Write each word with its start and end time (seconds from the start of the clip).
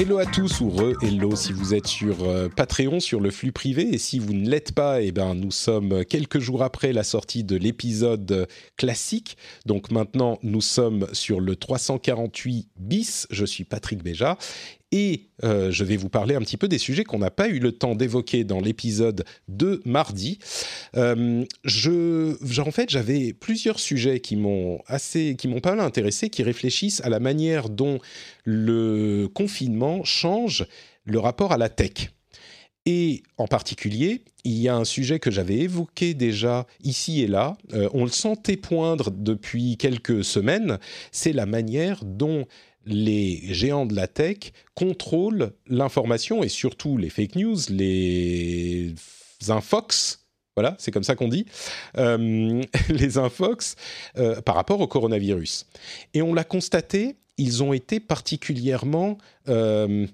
Hello 0.00 0.18
à 0.18 0.26
tous 0.26 0.60
ou 0.60 0.70
re-hello 0.70 1.34
si 1.34 1.52
vous 1.52 1.74
êtes 1.74 1.88
sur 1.88 2.22
euh, 2.22 2.48
Patreon, 2.48 3.00
sur 3.00 3.18
le 3.18 3.32
flux 3.32 3.50
privé. 3.50 3.82
Et 3.92 3.98
si 3.98 4.20
vous 4.20 4.32
ne 4.32 4.48
l'êtes 4.48 4.70
pas, 4.70 5.02
eh 5.02 5.10
ben, 5.10 5.34
nous 5.34 5.50
sommes 5.50 6.04
quelques 6.04 6.38
jours 6.38 6.62
après 6.62 6.92
la 6.92 7.02
sortie 7.02 7.42
de 7.42 7.56
l'épisode 7.56 8.46
classique. 8.76 9.36
Donc 9.66 9.90
maintenant, 9.90 10.38
nous 10.44 10.60
sommes 10.60 11.08
sur 11.12 11.40
le 11.40 11.56
348 11.56 12.68
bis. 12.76 13.26
Je 13.30 13.44
suis 13.44 13.64
Patrick 13.64 14.04
Béja 14.04 14.38
et 14.90 15.28
euh, 15.44 15.70
je 15.70 15.84
vais 15.84 15.96
vous 15.96 16.08
parler 16.08 16.34
un 16.34 16.40
petit 16.40 16.56
peu 16.56 16.68
des 16.68 16.78
sujets 16.78 17.04
qu'on 17.04 17.18
n'a 17.18 17.30
pas 17.30 17.48
eu 17.48 17.58
le 17.58 17.72
temps 17.72 17.94
d'évoquer 17.94 18.44
dans 18.44 18.60
l'épisode 18.60 19.24
de 19.48 19.82
mardi. 19.84 20.38
Euh, 20.96 21.44
en 22.58 22.70
fait, 22.70 22.90
j'avais 22.90 23.32
plusieurs 23.32 23.80
sujets 23.80 24.20
qui 24.20 24.36
m'ont 24.36 24.80
assez, 24.86 25.36
qui 25.36 25.48
m'ont 25.48 25.60
pas 25.60 25.74
mal 25.74 25.84
intéressé, 25.84 26.30
qui 26.30 26.42
réfléchissent 26.42 27.02
à 27.02 27.08
la 27.08 27.20
manière 27.20 27.68
dont 27.68 27.98
le 28.44 29.28
confinement 29.32 30.04
change 30.04 30.66
le 31.04 31.18
rapport 31.18 31.52
à 31.52 31.58
la 31.58 31.68
tech. 31.68 32.10
Et 32.86 33.22
en 33.36 33.46
particulier, 33.46 34.22
il 34.44 34.58
y 34.58 34.66
a 34.66 34.74
un 34.74 34.86
sujet 34.86 35.18
que 35.18 35.30
j'avais 35.30 35.58
évoqué 35.58 36.14
déjà 36.14 36.66
ici 36.82 37.20
et 37.20 37.26
là, 37.26 37.58
euh, 37.74 37.86
on 37.92 38.04
le 38.04 38.10
sentait 38.10 38.56
poindre 38.56 39.10
depuis 39.10 39.76
quelques 39.76 40.24
semaines, 40.24 40.78
c'est 41.12 41.34
la 41.34 41.44
manière 41.44 42.02
dont 42.02 42.46
les 42.88 43.42
géants 43.52 43.86
de 43.86 43.94
la 43.94 44.08
tech 44.08 44.52
contrôlent 44.74 45.52
l'information 45.66 46.42
et 46.42 46.48
surtout 46.48 46.96
les 46.96 47.10
fake 47.10 47.36
news, 47.36 47.58
les 47.70 48.94
infox, 49.48 50.26
voilà, 50.56 50.74
c'est 50.80 50.90
comme 50.90 51.04
ça 51.04 51.14
qu'on 51.14 51.28
dit, 51.28 51.46
euh, 51.98 52.60
les 52.88 53.16
infox 53.18 53.76
euh, 54.16 54.40
par 54.40 54.56
rapport 54.56 54.80
au 54.80 54.88
coronavirus. 54.88 55.66
Et 56.14 56.22
on 56.22 56.34
l'a 56.34 56.42
constaté, 56.42 57.16
ils 57.36 57.62
ont 57.62 57.72
été 57.72 58.00
particulièrement... 58.00 59.18
Euh, 59.48 60.06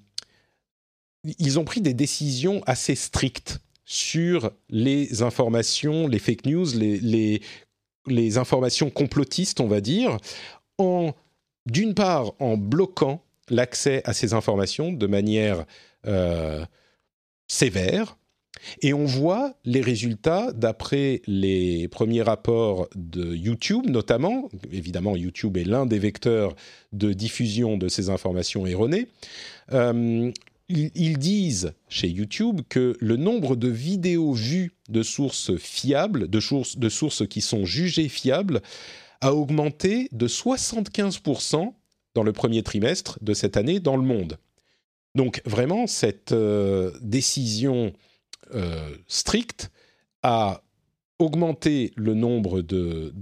ils 1.38 1.58
ont 1.58 1.64
pris 1.64 1.80
des 1.80 1.94
décisions 1.94 2.62
assez 2.66 2.94
strictes 2.94 3.60
sur 3.86 4.50
les 4.68 5.22
informations, 5.22 6.06
les 6.06 6.18
fake 6.18 6.44
news, 6.44 6.66
les, 6.74 6.98
les, 6.98 7.40
les 8.06 8.36
informations 8.36 8.90
complotistes, 8.90 9.60
on 9.60 9.66
va 9.66 9.80
dire, 9.80 10.18
en 10.76 11.14
d'une 11.66 11.94
part 11.94 12.32
en 12.40 12.56
bloquant 12.56 13.22
l'accès 13.50 14.02
à 14.04 14.12
ces 14.12 14.34
informations 14.34 14.92
de 14.92 15.06
manière 15.06 15.64
euh, 16.06 16.64
sévère, 17.46 18.16
et 18.82 18.94
on 18.94 19.04
voit 19.04 19.54
les 19.64 19.80
résultats 19.80 20.52
d'après 20.52 21.22
les 21.26 21.88
premiers 21.88 22.22
rapports 22.22 22.88
de 22.94 23.34
YouTube, 23.34 23.86
notamment. 23.86 24.48
Évidemment, 24.72 25.16
YouTube 25.16 25.56
est 25.56 25.64
l'un 25.64 25.86
des 25.86 25.98
vecteurs 25.98 26.54
de 26.92 27.12
diffusion 27.12 27.76
de 27.76 27.88
ces 27.88 28.10
informations 28.10 28.66
erronées. 28.66 29.08
Euh, 29.72 30.30
ils, 30.68 31.18
disent 31.18 31.74
chez 31.88 32.08
YouTube 32.08 32.62
que 32.68 32.96
le 32.98 33.16
nombre 33.16 33.54
de 33.54 33.68
vidéos 33.68 34.32
vues 34.32 34.72
de 34.88 35.02
sources 35.02 35.54
fiables, 35.56 36.28
de 36.28 36.40
sources 36.88 37.26
qui 37.28 37.42
sont 37.42 37.66
jugées 37.66 38.08
fiables, 38.08 38.62
a 39.20 39.34
augmenté 39.34 40.08
de 40.12 40.28
75% 40.28 41.72
dans 42.14 42.22
le 42.22 42.32
premier 42.32 42.62
trimestre 42.62 43.18
de 43.22 43.34
cette 43.34 43.56
année 43.56 43.80
dans 43.80 43.96
le 43.96 44.02
monde. 44.02 44.38
Donc 45.14 45.42
vraiment, 45.44 45.86
cette 45.86 46.32
euh, 46.32 46.92
décision 47.00 47.92
euh, 48.54 48.96
stricte 49.06 49.70
a 50.22 50.62
augmenté 51.18 51.92
le 51.96 52.14
nombre 52.14 52.60
de, 52.60 53.12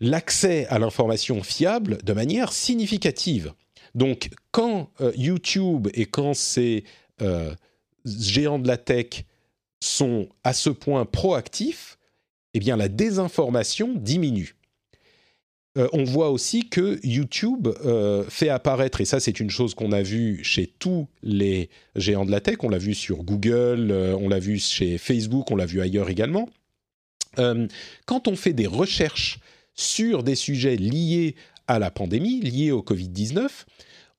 l'accès 0.00 0.66
à 0.66 0.78
l'information 0.78 1.42
fiable 1.42 1.98
de 2.04 2.12
manière 2.12 2.52
significative. 2.52 3.52
Donc 3.94 4.30
quand 4.52 4.90
euh, 5.00 5.12
YouTube 5.16 5.88
et 5.94 6.06
quand 6.06 6.34
ces 6.34 6.84
géants 8.04 8.58
de 8.58 8.68
la 8.68 8.76
tech 8.76 9.24
sont 9.80 10.28
à 10.42 10.52
ce 10.52 10.68
point 10.68 11.04
proactifs, 11.04 11.98
eh 12.54 12.60
bien 12.60 12.76
la 12.76 12.88
désinformation 12.88 13.94
diminue. 13.94 14.56
Euh, 15.76 15.88
on 15.92 16.04
voit 16.04 16.30
aussi 16.30 16.68
que 16.68 17.00
YouTube 17.02 17.66
euh, 17.84 18.24
fait 18.28 18.48
apparaître, 18.48 19.00
et 19.00 19.04
ça 19.04 19.18
c'est 19.18 19.40
une 19.40 19.50
chose 19.50 19.74
qu'on 19.74 19.90
a 19.90 20.02
vu 20.02 20.44
chez 20.44 20.68
tous 20.78 21.08
les 21.22 21.68
géants 21.96 22.24
de 22.24 22.30
la 22.30 22.40
tech, 22.40 22.58
on 22.62 22.68
l'a 22.68 22.78
vu 22.78 22.94
sur 22.94 23.24
Google, 23.24 23.90
euh, 23.90 24.16
on 24.16 24.28
l'a 24.28 24.38
vu 24.38 24.58
chez 24.60 24.98
Facebook, 24.98 25.50
on 25.50 25.56
l'a 25.56 25.66
vu 25.66 25.80
ailleurs 25.80 26.10
également, 26.10 26.48
quand 28.06 28.28
on 28.28 28.36
fait 28.36 28.52
des 28.52 28.68
recherches 28.68 29.40
sur 29.74 30.22
des 30.22 30.36
sujets 30.36 30.76
liés 30.76 31.34
à 31.66 31.80
la 31.80 31.90
pandémie, 31.90 32.40
liés 32.40 32.70
au 32.70 32.80
Covid-19, 32.80 33.48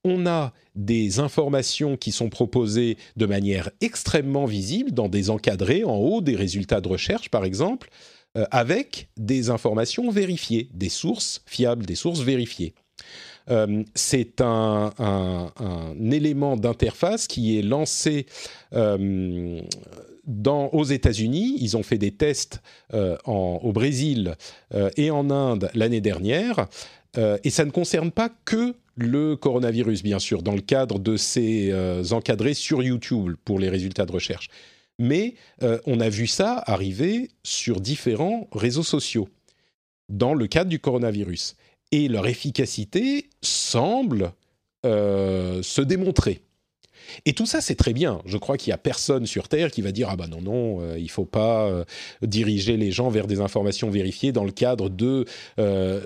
on 0.03 0.25
a 0.27 0.51
des 0.75 1.19
informations 1.19 1.95
qui 1.95 2.11
sont 2.11 2.27
proposées 2.27 2.97
de 3.15 3.25
manière 3.25 3.69
extrêmement 3.79 4.43
visible 4.43 4.91
dans 4.91 5.07
des 5.07 5.29
encadrés 5.29 5.85
en 5.85 5.95
haut 5.95 6.19
des 6.19 6.35
résultats 6.35 6.81
de 6.81 6.89
recherche 6.89 7.29
par 7.29 7.45
exemple, 7.45 7.89
euh, 8.37 8.45
avec 8.51 9.07
des 9.15 9.49
informations 9.49 10.09
vérifiées, 10.09 10.69
des 10.73 10.89
sources 10.89 11.41
fiables, 11.45 11.85
des 11.85 11.95
sources 11.95 12.19
vérifiées. 12.19 12.73
Euh, 13.49 13.83
c'est 13.93 14.41
un, 14.41 14.91
élément 16.11 16.57
d'interface 16.57 17.27
qui 17.27 17.57
est 17.57 17.61
lancé 17.61 18.25
euh, 18.73 19.61
aux 20.45 20.83
États-Unis. 20.83 21.57
Ils 21.61 21.77
ont 21.77 21.83
fait 21.83 21.97
des 21.97 22.11
tests 22.11 22.61
au 22.93 23.71
Brésil 23.71 24.35
et 24.97 25.11
en 25.11 25.29
Inde 25.29 25.69
l'année 25.75 26.01
dernière. 26.01 26.67
et 27.15 27.49
ça 27.49 27.63
ne 27.63 27.71
concerne 27.71 28.11
pas 28.11 28.29
que 28.43 28.73
le 28.97 29.35
coronavirus, 29.35 30.01
bien 30.01 30.19
sûr, 30.19 30.41
dans 30.41 30.55
le 30.55 30.61
cadre 30.61 30.97
de 30.97 31.15
ces 31.15 31.71
encadrés 32.11 32.55
sur 32.55 32.81
YouTube 32.81 33.35
pour 33.45 33.59
les 33.59 33.69
résultats 33.69 34.07
de 34.07 34.11
recherche 34.11 34.49
mais 34.99 35.35
euh, 35.63 35.79
on 35.85 35.99
a 35.99 36.09
vu 36.09 36.27
ça 36.27 36.63
arriver 36.65 37.29
sur 37.43 37.81
différents 37.81 38.47
réseaux 38.51 38.83
sociaux 38.83 39.27
dans 40.09 40.33
le 40.33 40.47
cadre 40.47 40.69
du 40.69 40.79
coronavirus. 40.79 41.55
Et 41.91 42.07
leur 42.07 42.27
efficacité 42.27 43.29
semble 43.41 44.31
euh, 44.85 45.61
se 45.63 45.81
démontrer. 45.81 46.41
Et 47.25 47.33
tout 47.33 47.45
ça, 47.45 47.61
c'est 47.61 47.75
très 47.75 47.93
bien. 47.93 48.21
Je 48.25 48.37
crois 48.37 48.57
qu'il 48.57 48.71
n'y 48.71 48.75
a 48.75 48.77
personne 48.77 49.25
sur 49.25 49.47
Terre 49.47 49.71
qui 49.71 49.81
va 49.81 49.91
dire 49.91 50.09
ah 50.09 50.15
bah 50.15 50.27
non 50.27 50.41
non, 50.41 50.81
euh, 50.81 50.97
il 50.97 51.05
ne 51.05 51.09
faut 51.09 51.25
pas 51.25 51.67
euh, 51.67 51.83
diriger 52.21 52.77
les 52.77 52.91
gens 52.91 53.09
vers 53.09 53.27
des 53.27 53.39
informations 53.39 53.89
vérifiées 53.89 54.31
dans 54.31 54.43
le 54.43 54.51
cadre 54.51 54.89
de 54.89 55.25
euh, 55.59 56.01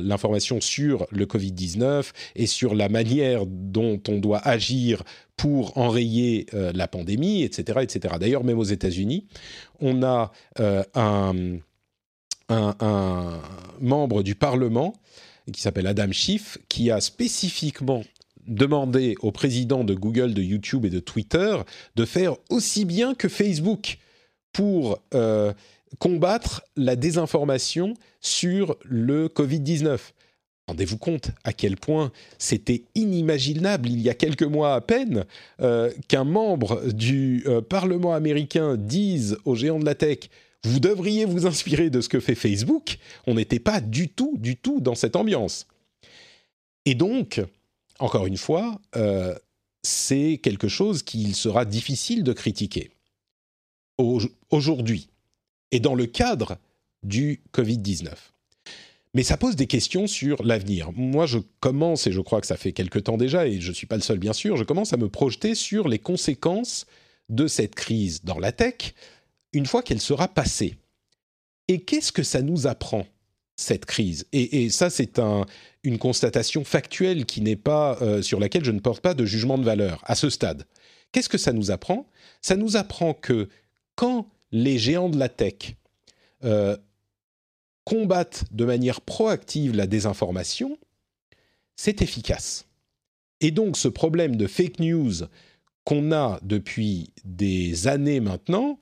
l'information 0.00 0.60
sur 0.60 1.06
le 1.10 1.26
Covid 1.26 1.52
19 1.52 2.12
et 2.36 2.46
sur 2.46 2.74
la 2.74 2.88
manière 2.88 3.46
dont 3.46 4.00
on 4.08 4.18
doit 4.18 4.40
agir 4.46 5.02
pour 5.36 5.78
enrayer 5.78 6.46
la 6.52 6.88
pandémie, 6.88 7.44
etc., 7.44 7.78
etc. 7.82 8.16
D'ailleurs, 8.18 8.42
même 8.42 8.58
aux 8.58 8.64
États-Unis, 8.64 9.28
on 9.78 10.02
a 10.02 10.32
un 10.58 11.60
membre 13.80 14.24
du 14.24 14.34
Parlement 14.34 14.94
qui 15.52 15.60
s'appelle 15.60 15.86
Adam 15.86 16.10
Schiff, 16.12 16.58
qui 16.68 16.90
a 16.90 17.00
spécifiquement 17.00 18.02
demander 18.48 19.14
au 19.20 19.30
président 19.30 19.84
de 19.84 19.94
Google, 19.94 20.34
de 20.34 20.42
YouTube 20.42 20.84
et 20.84 20.90
de 20.90 21.00
Twitter 21.00 21.56
de 21.96 22.04
faire 22.04 22.36
aussi 22.50 22.84
bien 22.84 23.14
que 23.14 23.28
Facebook 23.28 23.98
pour 24.52 24.98
euh, 25.14 25.52
combattre 25.98 26.62
la 26.76 26.96
désinformation 26.96 27.94
sur 28.20 28.76
le 28.84 29.28
Covid-19. 29.28 29.98
Rendez-vous 30.66 30.98
compte 30.98 31.30
à 31.44 31.52
quel 31.52 31.76
point 31.76 32.12
c'était 32.38 32.84
inimaginable 32.94 33.88
il 33.88 34.00
y 34.00 34.10
a 34.10 34.14
quelques 34.14 34.42
mois 34.42 34.74
à 34.74 34.80
peine 34.80 35.24
euh, 35.60 35.90
qu'un 36.08 36.24
membre 36.24 36.92
du 36.92 37.42
euh, 37.46 37.62
Parlement 37.62 38.12
américain 38.12 38.76
dise 38.76 39.38
aux 39.44 39.54
géants 39.54 39.78
de 39.78 39.86
la 39.86 39.94
tech 39.94 40.28
vous 40.64 40.80
devriez 40.80 41.24
vous 41.24 41.46
inspirer 41.46 41.88
de 41.88 42.00
ce 42.00 42.08
que 42.08 42.20
fait 42.20 42.34
Facebook. 42.34 42.98
On 43.26 43.34
n'était 43.34 43.60
pas 43.60 43.80
du 43.80 44.08
tout, 44.08 44.36
du 44.38 44.56
tout 44.56 44.80
dans 44.80 44.94
cette 44.94 45.16
ambiance. 45.16 45.66
Et 46.84 46.94
donc, 46.94 47.40
encore 47.98 48.26
une 48.26 48.36
fois, 48.36 48.80
euh, 48.96 49.34
c'est 49.82 50.40
quelque 50.42 50.68
chose 50.68 51.02
qu'il 51.02 51.34
sera 51.34 51.64
difficile 51.64 52.24
de 52.24 52.32
critiquer 52.32 52.90
aujourd'hui 54.50 55.08
et 55.72 55.80
dans 55.80 55.94
le 55.94 56.06
cadre 56.06 56.58
du 57.02 57.42
Covid-19. 57.52 58.10
Mais 59.14 59.22
ça 59.22 59.36
pose 59.36 59.56
des 59.56 59.66
questions 59.66 60.06
sur 60.06 60.42
l'avenir. 60.44 60.92
Moi, 60.92 61.26
je 61.26 61.38
commence, 61.60 62.06
et 62.06 62.12
je 62.12 62.20
crois 62.20 62.40
que 62.40 62.46
ça 62.46 62.56
fait 62.56 62.72
quelque 62.72 62.98
temps 62.98 63.16
déjà, 63.16 63.46
et 63.46 63.60
je 63.60 63.70
ne 63.70 63.74
suis 63.74 63.86
pas 63.86 63.96
le 63.96 64.02
seul 64.02 64.18
bien 64.18 64.32
sûr, 64.32 64.56
je 64.56 64.64
commence 64.64 64.92
à 64.92 64.96
me 64.96 65.08
projeter 65.08 65.54
sur 65.54 65.88
les 65.88 65.98
conséquences 65.98 66.86
de 67.28 67.46
cette 67.46 67.74
crise 67.74 68.22
dans 68.22 68.38
la 68.38 68.52
tech 68.52 68.94
une 69.52 69.66
fois 69.66 69.82
qu'elle 69.82 70.00
sera 70.00 70.28
passée. 70.28 70.76
Et 71.68 71.80
qu'est-ce 71.80 72.12
que 72.12 72.22
ça 72.22 72.42
nous 72.42 72.66
apprend? 72.66 73.06
Cette 73.58 73.86
crise. 73.86 74.24
Et, 74.32 74.70
ça, 74.70 74.88
c'est 74.88 75.20
une 75.82 75.98
constatation 75.98 76.64
factuelle 76.64 77.26
qui 77.26 77.40
n'est 77.40 77.56
pas 77.56 77.98
euh, 78.00 78.22
sur 78.22 78.38
laquelle 78.38 78.64
je 78.64 78.70
ne 78.70 78.78
porte 78.78 79.02
pas 79.02 79.14
de 79.14 79.24
jugement 79.26 79.58
de 79.58 79.64
valeur 79.64 80.00
à 80.04 80.14
ce 80.14 80.30
stade. 80.30 80.64
Qu'est-ce 81.10 81.28
que 81.28 81.38
ça 81.38 81.52
nous 81.52 81.72
apprend? 81.72 82.08
Ça 82.40 82.54
nous 82.54 82.76
apprend 82.76 83.14
que 83.14 83.48
quand 83.96 84.30
les 84.52 84.78
géants 84.78 85.08
de 85.08 85.18
la 85.18 85.28
tech 85.28 85.74
euh, 86.44 86.76
combattent 87.84 88.44
de 88.52 88.64
manière 88.64 89.00
proactive 89.00 89.74
la 89.74 89.88
désinformation, 89.88 90.78
c'est 91.74 92.00
efficace. 92.00 92.66
Et 93.40 93.50
donc 93.50 93.76
ce 93.76 93.88
problème 93.88 94.36
de 94.36 94.46
fake 94.46 94.78
news 94.78 95.14
qu'on 95.82 96.12
a 96.12 96.38
depuis 96.42 97.10
des 97.24 97.88
années 97.88 98.20
maintenant, 98.20 98.78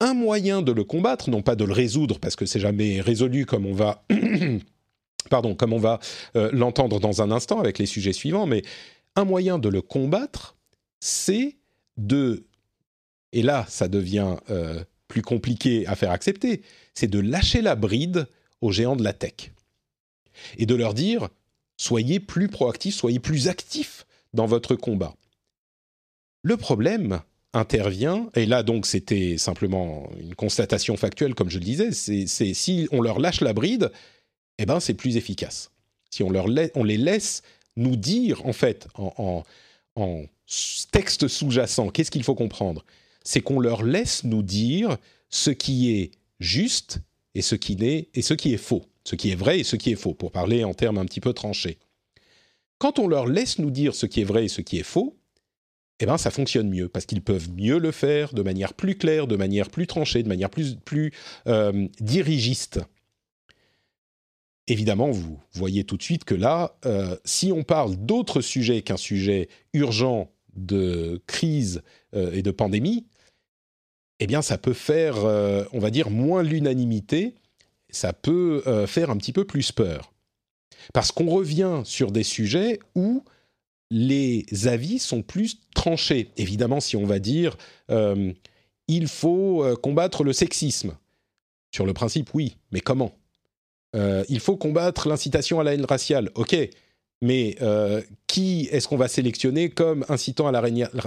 un 0.00 0.14
moyen 0.14 0.62
de 0.62 0.72
le 0.72 0.84
combattre, 0.84 1.30
non 1.30 1.42
pas 1.42 1.56
de 1.56 1.64
le 1.64 1.72
résoudre 1.72 2.18
parce 2.18 2.36
que 2.36 2.46
c'est 2.46 2.60
jamais 2.60 3.00
résolu 3.00 3.46
comme 3.46 3.66
on 3.66 3.74
va 3.74 4.04
pardon, 5.30 5.54
comme 5.54 5.72
on 5.72 5.78
va 5.78 5.98
euh, 6.36 6.50
l'entendre 6.52 7.00
dans 7.00 7.22
un 7.22 7.30
instant 7.30 7.60
avec 7.60 7.78
les 7.78 7.86
sujets 7.86 8.12
suivants, 8.12 8.46
mais 8.46 8.62
un 9.16 9.24
moyen 9.24 9.58
de 9.58 9.68
le 9.68 9.82
combattre, 9.82 10.56
c'est 11.00 11.56
de, 11.96 12.44
et 13.32 13.42
là 13.42 13.66
ça 13.68 13.88
devient 13.88 14.36
euh, 14.50 14.82
plus 15.08 15.22
compliqué 15.22 15.86
à 15.86 15.96
faire 15.96 16.10
accepter, 16.10 16.62
c'est 16.94 17.08
de 17.08 17.18
lâcher 17.18 17.62
la 17.62 17.74
bride 17.74 18.26
aux 18.60 18.72
géants 18.72 18.96
de 18.96 19.04
la 19.04 19.12
tech 19.12 19.52
et 20.56 20.66
de 20.66 20.74
leur 20.74 20.94
dire 20.94 21.28
soyez 21.76 22.20
plus 22.20 22.48
proactifs, 22.48 22.94
soyez 22.94 23.18
plus 23.18 23.48
actifs 23.48 24.06
dans 24.34 24.46
votre 24.46 24.74
combat. 24.74 25.14
Le 26.42 26.56
problème 26.56 27.20
intervient, 27.54 28.30
et 28.34 28.46
là 28.46 28.62
donc 28.62 28.86
c'était 28.86 29.38
simplement 29.38 30.10
une 30.20 30.34
constatation 30.34 30.96
factuelle 30.96 31.34
comme 31.34 31.50
je 31.50 31.58
le 31.58 31.64
disais, 31.64 31.92
c'est 31.92 32.54
si 32.54 32.88
on 32.92 33.00
leur 33.00 33.18
lâche 33.18 33.40
la 33.40 33.52
bride, 33.52 33.90
eh 34.58 34.66
ben 34.66 34.80
c'est 34.80 34.94
plus 34.94 35.16
efficace. 35.16 35.70
Si 36.10 36.22
on, 36.22 36.30
leur 36.30 36.46
on 36.74 36.84
les 36.84 36.96
laisse 36.96 37.42
nous 37.76 37.96
dire 37.96 38.44
en 38.46 38.52
fait 38.52 38.88
en, 38.94 39.44
en 39.96 40.24
texte 40.90 41.28
sous-jacent, 41.28 41.88
qu'est-ce 41.90 42.10
qu'il 42.10 42.24
faut 42.24 42.34
comprendre? 42.34 42.84
C'est 43.24 43.40
qu'on 43.40 43.60
leur 43.60 43.82
laisse 43.82 44.24
nous 44.24 44.42
dire 44.42 44.96
ce 45.28 45.50
qui 45.50 45.92
est 45.92 46.10
juste 46.40 47.00
et 47.34 47.42
ce 47.42 47.54
qui 47.54 47.76
n'est 47.76 48.08
et 48.14 48.22
ce 48.22 48.34
qui 48.34 48.54
est 48.54 48.58
faux, 48.58 48.84
ce 49.04 49.16
qui 49.16 49.30
est 49.30 49.34
vrai 49.34 49.60
et 49.60 49.64
ce 49.64 49.76
qui 49.76 49.90
est 49.90 49.96
faux, 49.96 50.14
pour 50.14 50.32
parler 50.32 50.64
en 50.64 50.74
termes 50.74 50.98
un 50.98 51.04
petit 51.04 51.20
peu 51.20 51.32
tranchés. 51.32 51.78
Quand 52.78 52.98
on 52.98 53.08
leur 53.08 53.26
laisse 53.26 53.58
nous 53.58 53.70
dire 53.70 53.94
ce 53.94 54.06
qui 54.06 54.20
est 54.20 54.24
vrai 54.24 54.46
et 54.46 54.48
ce 54.48 54.60
qui 54.60 54.78
est 54.78 54.84
faux, 54.84 55.16
eh 56.00 56.06
ben 56.06 56.16
ça 56.16 56.30
fonctionne 56.30 56.68
mieux 56.68 56.88
parce 56.88 57.06
qu'ils 57.06 57.22
peuvent 57.22 57.50
mieux 57.50 57.78
le 57.78 57.90
faire 57.90 58.32
de 58.32 58.42
manière 58.42 58.74
plus 58.74 58.96
claire, 58.96 59.26
de 59.26 59.36
manière 59.36 59.68
plus 59.70 59.86
tranchée, 59.86 60.22
de 60.22 60.28
manière 60.28 60.50
plus 60.50 60.76
plus 60.76 61.12
euh, 61.46 61.88
dirigiste. 62.00 62.80
Évidemment, 64.68 65.10
vous 65.10 65.40
voyez 65.52 65.84
tout 65.84 65.96
de 65.96 66.02
suite 66.02 66.24
que 66.24 66.34
là, 66.34 66.76
euh, 66.84 67.16
si 67.24 67.52
on 67.52 67.64
parle 67.64 67.96
d'autres 67.96 68.42
sujets 68.42 68.82
qu'un 68.82 68.98
sujet 68.98 69.48
urgent 69.72 70.30
de 70.54 71.22
crise 71.26 71.82
euh, 72.14 72.32
et 72.32 72.42
de 72.42 72.50
pandémie, 72.50 73.06
eh 74.20 74.26
bien, 74.26 74.42
ça 74.42 74.58
peut 74.58 74.74
faire, 74.74 75.16
on 75.72 75.78
va 75.78 75.90
dire, 75.90 76.10
moins 76.10 76.42
l'unanimité, 76.42 77.36
ça 77.88 78.12
peut 78.12 78.64
faire 78.88 79.10
un 79.10 79.16
petit 79.16 79.32
peu 79.32 79.44
plus 79.44 79.70
peur. 79.70 80.12
Parce 80.92 81.12
qu'on 81.12 81.30
revient 81.30 81.82
sur 81.84 82.10
des 82.10 82.24
sujets 82.24 82.80
où 82.96 83.22
les 83.90 84.46
avis 84.66 84.98
sont 84.98 85.22
plus 85.22 85.58
tranchés. 85.74 86.30
Évidemment, 86.36 86.80
si 86.80 86.96
on 86.96 87.06
va 87.06 87.18
dire 87.18 87.56
euh, 87.90 88.32
il 88.86 89.08
faut 89.08 89.64
euh, 89.64 89.76
combattre 89.76 90.24
le 90.24 90.32
sexisme, 90.32 90.96
sur 91.74 91.86
le 91.86 91.92
principe, 91.92 92.30
oui, 92.34 92.56
mais 92.72 92.80
comment? 92.80 93.12
Euh, 93.94 94.24
Il 94.28 94.40
faut 94.40 94.56
combattre 94.56 95.08
l'incitation 95.08 95.60
à 95.60 95.64
la 95.64 95.74
haine 95.74 95.84
raciale, 95.84 96.30
ok, 96.34 96.56
mais 97.20 97.56
qui 98.28 98.68
est-ce 98.70 98.86
qu'on 98.86 98.96
va 98.96 99.08
sélectionner 99.08 99.70
comme 99.70 100.04
incitant 100.08 100.46
à 100.46 100.52
la, 100.52 100.62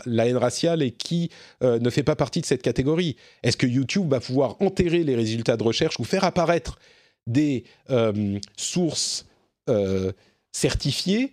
la 0.06 0.28
haine 0.28 0.38
raciale 0.38 0.82
et 0.82 0.92
qui 0.92 1.30
ne 1.62 1.90
fait 1.90 2.04
pas 2.04 2.18
partie 2.18 2.42
de 2.42 2.46
cette 2.46 2.62
catégorie? 2.62 3.16
Est-ce 3.44 3.56
que 3.56 3.66
YouTube 3.66 4.10
va 4.10 4.20
pouvoir 4.20 4.58
enterrer 4.62 5.06
les 5.06 5.16
résultats 5.16 5.56
de 5.56 5.64
recherche 5.64 5.98
ou 6.02 6.04
faire 6.04 6.26
apparaître 6.26 6.80
des 7.28 7.64
sources 8.58 9.26
certifiées 10.52 11.32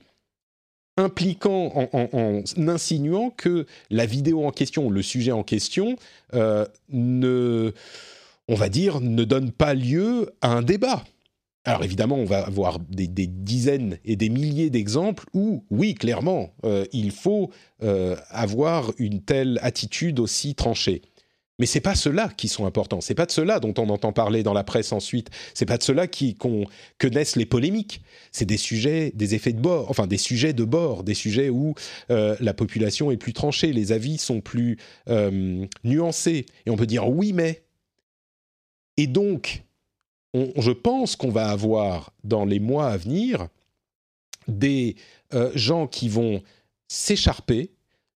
impliquant, 0.98 1.88
en, 1.92 2.42
insinuant 2.56 3.30
que 3.30 3.66
la 3.90 4.04
vidéo 4.04 4.44
en 4.44 4.50
question, 4.50 4.90
le 4.90 5.02
sujet 5.02 5.32
en 5.32 5.42
question, 5.42 5.96
euh, 6.34 6.66
ne, 6.90 7.72
on 8.48 8.56
ne 8.56 9.24
donne 9.24 9.52
pas 9.52 9.74
lieu 9.74 10.30
à 10.42 10.52
un 10.52 10.62
débat. 10.62 11.04
Alors 11.64 11.84
évidemment, 11.84 12.16
on 12.16 12.24
va 12.24 12.46
avoir 12.46 12.78
des, 12.78 13.06
dizaines 13.06 13.98
et 14.04 14.16
des 14.16 14.30
milliers 14.30 14.70
d'exemples 14.70 15.24
où, 15.34 15.64
oui, 15.70 15.94
clairement, 15.94 16.50
euh, 16.64 16.86
il 16.92 17.10
faut 17.10 17.50
euh, 17.82 18.16
avoir 18.30 18.92
une 18.98 19.20
telle 19.22 19.58
attitude 19.62 20.18
aussi 20.18 20.54
tranchée. 20.54 21.02
Mais 21.58 21.66
c'est 21.66 21.80
pas 21.80 21.96
ceux-là 21.96 22.28
qui 22.36 22.46
sont 22.46 22.66
importants. 22.66 23.00
C'est 23.00 23.14
pas 23.14 23.26
de 23.26 23.32
ceux-là 23.32 23.58
dont 23.58 23.74
on 23.78 23.88
entend 23.88 24.12
parler 24.12 24.44
dans 24.44 24.52
la 24.52 24.62
presse 24.62 24.92
ensuite. 24.92 25.30
C'est 25.54 25.66
pas 25.66 25.76
de 25.76 25.82
ceux-là 25.82 26.06
qui 26.06 26.36
que 26.98 27.06
naissent 27.08 27.36
les 27.36 27.46
polémiques. 27.46 28.02
C'est 28.30 28.44
des 28.44 28.56
sujets, 28.56 29.10
des 29.14 29.34
effets 29.34 29.52
de 29.52 29.60
bord, 29.60 29.90
enfin 29.90 30.06
des 30.06 30.18
sujets 30.18 30.52
de 30.52 30.64
bord, 30.64 31.02
des 31.02 31.14
sujets 31.14 31.48
où 31.48 31.74
euh, 32.10 32.36
la 32.40 32.54
population 32.54 33.10
est 33.10 33.16
plus 33.16 33.32
tranchée, 33.32 33.72
les 33.72 33.90
avis 33.90 34.18
sont 34.18 34.40
plus 34.40 34.78
euh, 35.08 35.66
nuancés, 35.82 36.46
et 36.66 36.70
on 36.70 36.76
peut 36.76 36.86
dire 36.86 37.08
oui 37.08 37.32
mais. 37.32 37.62
Et 38.96 39.06
donc, 39.06 39.62
je 40.34 40.72
pense 40.72 41.14
qu'on 41.14 41.30
va 41.30 41.48
avoir 41.48 42.12
dans 42.24 42.44
les 42.44 42.58
mois 42.58 42.88
à 42.88 42.96
venir 42.96 43.48
des 44.48 44.96
euh, 45.34 45.50
gens 45.54 45.86
qui 45.86 46.08
vont 46.08 46.42
s'écharper 46.88 47.70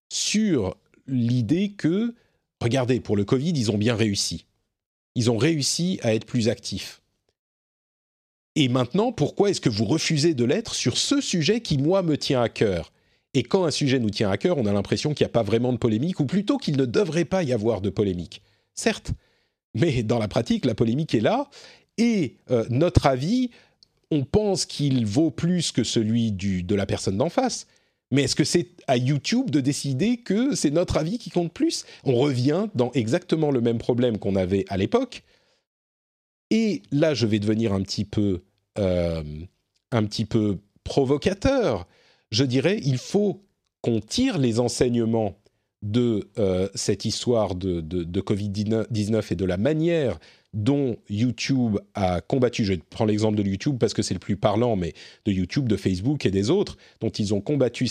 sur 0.09 0.75
l'idée 1.07 1.71
que 1.71 2.13
regardez, 2.63 2.99
pour 2.99 3.15
le 3.15 3.25
Covid, 3.25 3.51
ils 3.55 3.71
ont 3.71 3.77
bien 3.77 3.95
réussi. 3.95 4.45
Ils 5.15 5.29
ont 5.29 5.37
réussi 5.37 5.99
à 6.01 6.13
être 6.15 6.25
plus 6.25 6.49
actifs. 6.49 7.01
Et 8.55 8.67
maintenant, 8.67 9.11
pourquoi 9.11 9.49
est-ce 9.49 9.61
que 9.61 9.69
vous 9.69 9.85
refusez 9.85 10.33
de 10.33 10.45
l'être 10.45 10.75
sur 10.75 10.97
ce 10.97 11.21
sujet 11.21 11.61
qui, 11.61 11.77
moi, 11.77 12.03
me 12.03 12.17
tient 12.17 12.41
à 12.41 12.49
cœur? 12.49 12.91
Et 13.33 13.43
quand 13.43 13.65
un 13.65 13.71
sujet 13.71 13.99
nous 13.99 14.11
tient 14.11 14.29
à 14.29 14.37
cœur, 14.37 14.57
on 14.57 14.65
a 14.65 14.73
l'impression 14.73 15.13
qu'il 15.13 15.25
n'y 15.25 15.29
a 15.29 15.33
pas 15.33 15.43
vraiment 15.43 15.73
de 15.73 15.77
polémique, 15.77 16.19
ou 16.19 16.25
plutôt 16.25 16.57
qu'il 16.57 16.77
ne 16.77 16.85
devrait 16.85 17.25
pas 17.25 17.43
y 17.43 17.51
avoir 17.51 17.81
de 17.81 17.89
polémique. 17.89 18.41
Certes, 18.75 19.11
mais 19.73 20.03
dans 20.03 20.19
la 20.19 20.27
pratique, 20.27 20.65
la 20.65 20.75
polémique 20.75 21.15
est 21.15 21.19
là, 21.19 21.49
et 21.97 22.37
euh, 22.51 22.65
notre 22.69 23.07
avis, 23.07 23.49
on 24.11 24.23
pense 24.23 24.65
qu'il 24.65 25.05
vaut 25.05 25.31
plus 25.31 25.71
que 25.71 25.83
celui 25.83 26.31
de 26.31 26.75
la 26.75 26.85
personne 26.85 27.17
d'en 27.17 27.29
face. 27.29 27.65
Mais 28.13 28.23
est-ce 28.23 28.35
que 28.35 28.43
c'est 28.43 28.67
à 28.85 28.95
YouTube 28.95 29.49
de 29.49 29.59
décider 29.59 30.17
que 30.17 30.53
c'est 30.55 30.69
notre 30.69 30.97
avis 30.97 31.17
qui 31.17 31.31
compte 31.31 31.51
plus? 31.51 31.83
On 32.03 32.15
revient 32.15 32.67
dans 32.75 32.91
exactement 32.91 33.49
le 33.49 33.59
même 33.59 33.79
problème 33.79 34.19
qu'on 34.19 34.35
avait 34.35 34.65
à 34.69 34.77
l'époque. 34.77 35.23
Et 36.51 36.83
là, 36.91 37.15
je 37.15 37.25
vais 37.25 37.39
devenir 37.39 37.73
un 37.73 37.81
petit 37.81 38.05
peu, 38.05 38.43
euh, 38.77 39.23
un 39.91 40.05
petit 40.05 40.25
peu 40.25 40.59
provocateur. 40.83 41.87
Je 42.29 42.43
dirais, 42.43 42.79
il 42.83 42.99
faut 42.99 43.43
qu'on 43.81 43.99
tire 43.99 44.37
les 44.37 44.59
enseignements 44.59 45.39
de 45.81 46.29
euh, 46.37 46.69
cette 46.75 47.05
histoire 47.05 47.55
de, 47.55 47.81
de, 47.81 48.03
de 48.03 48.21
Covid-19 48.21 49.33
et 49.33 49.35
de 49.35 49.45
la 49.45 49.57
manière 49.57 50.19
dont 50.53 50.97
YouTube 51.09 51.79
a 51.95 52.21
combattu, 52.21 52.63
je 52.63 52.73
prends 52.89 53.05
l'exemple 53.05 53.37
de 53.37 53.43
YouTube 53.43 53.77
parce 53.79 53.93
que 53.93 54.01
c'est 54.01 54.13
le 54.13 54.19
plus 54.19 54.37
parlant, 54.37 54.75
mais 54.75 54.93
de 55.25 55.31
YouTube, 55.31 55.67
de 55.67 55.75
Facebook 55.75 56.25
et 56.25 56.31
des 56.31 56.49
autres, 56.49 56.77
dont 56.99 57.09
ils 57.09 57.33
ont 57.33 57.41
combattu 57.41 57.87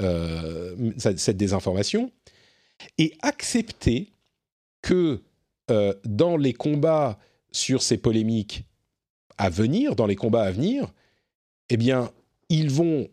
euh, 0.00 0.92
cette 0.98 1.36
désinformation, 1.36 2.10
et 2.98 3.14
accepter 3.22 4.12
que 4.82 5.22
euh, 5.70 5.94
dans 6.04 6.36
les 6.36 6.52
combats 6.52 7.18
sur 7.50 7.82
ces 7.82 7.96
polémiques 7.96 8.64
à 9.38 9.48
venir, 9.48 9.96
dans 9.96 10.06
les 10.06 10.16
combats 10.16 10.42
à 10.42 10.50
venir, 10.50 10.92
eh 11.70 11.76
bien, 11.76 12.10
ils 12.48 12.70
vont 12.70 13.08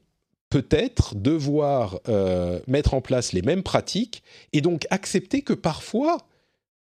peut-être 0.50 1.16
devoir 1.16 2.00
euh, 2.10 2.60
mettre 2.68 2.94
en 2.94 3.02
place 3.02 3.34
les 3.34 3.42
mêmes 3.42 3.64
pratiques 3.64 4.24
et 4.52 4.62
donc 4.62 4.88
accepter 4.90 5.44
que 5.44 5.54
parfois, 5.54 6.18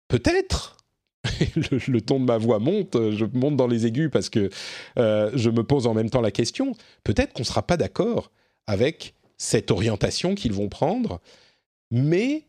peut-être, 0.09 0.77
le, 1.88 2.00
ton 2.00 2.21
de 2.21 2.25
ma 2.25 2.38
voix 2.38 2.59
monte, 2.59 2.97
je 3.11 3.25
monte 3.25 3.57
dans 3.57 3.66
les 3.66 3.87
aigus 3.87 4.11
parce 4.12 4.28
que 4.28 4.50
euh, 4.99 5.31
je 5.35 5.50
me 5.50 5.64
pose 5.64 5.87
en 5.87 5.95
même 5.95 6.11
temps 6.11 6.21
la 6.21 6.31
question, 6.31 6.75
peut-être 7.02 7.33
qu'on 7.33 7.43
ne 7.43 7.47
sera 7.47 7.62
pas 7.62 7.76
d'accord 7.76 8.31
avec 8.66 9.14
cette 9.37 9.71
orientation 9.71 10.35
qu'ils 10.35 10.52
vont 10.52 10.69
prendre, 10.69 11.21
mais 11.90 12.45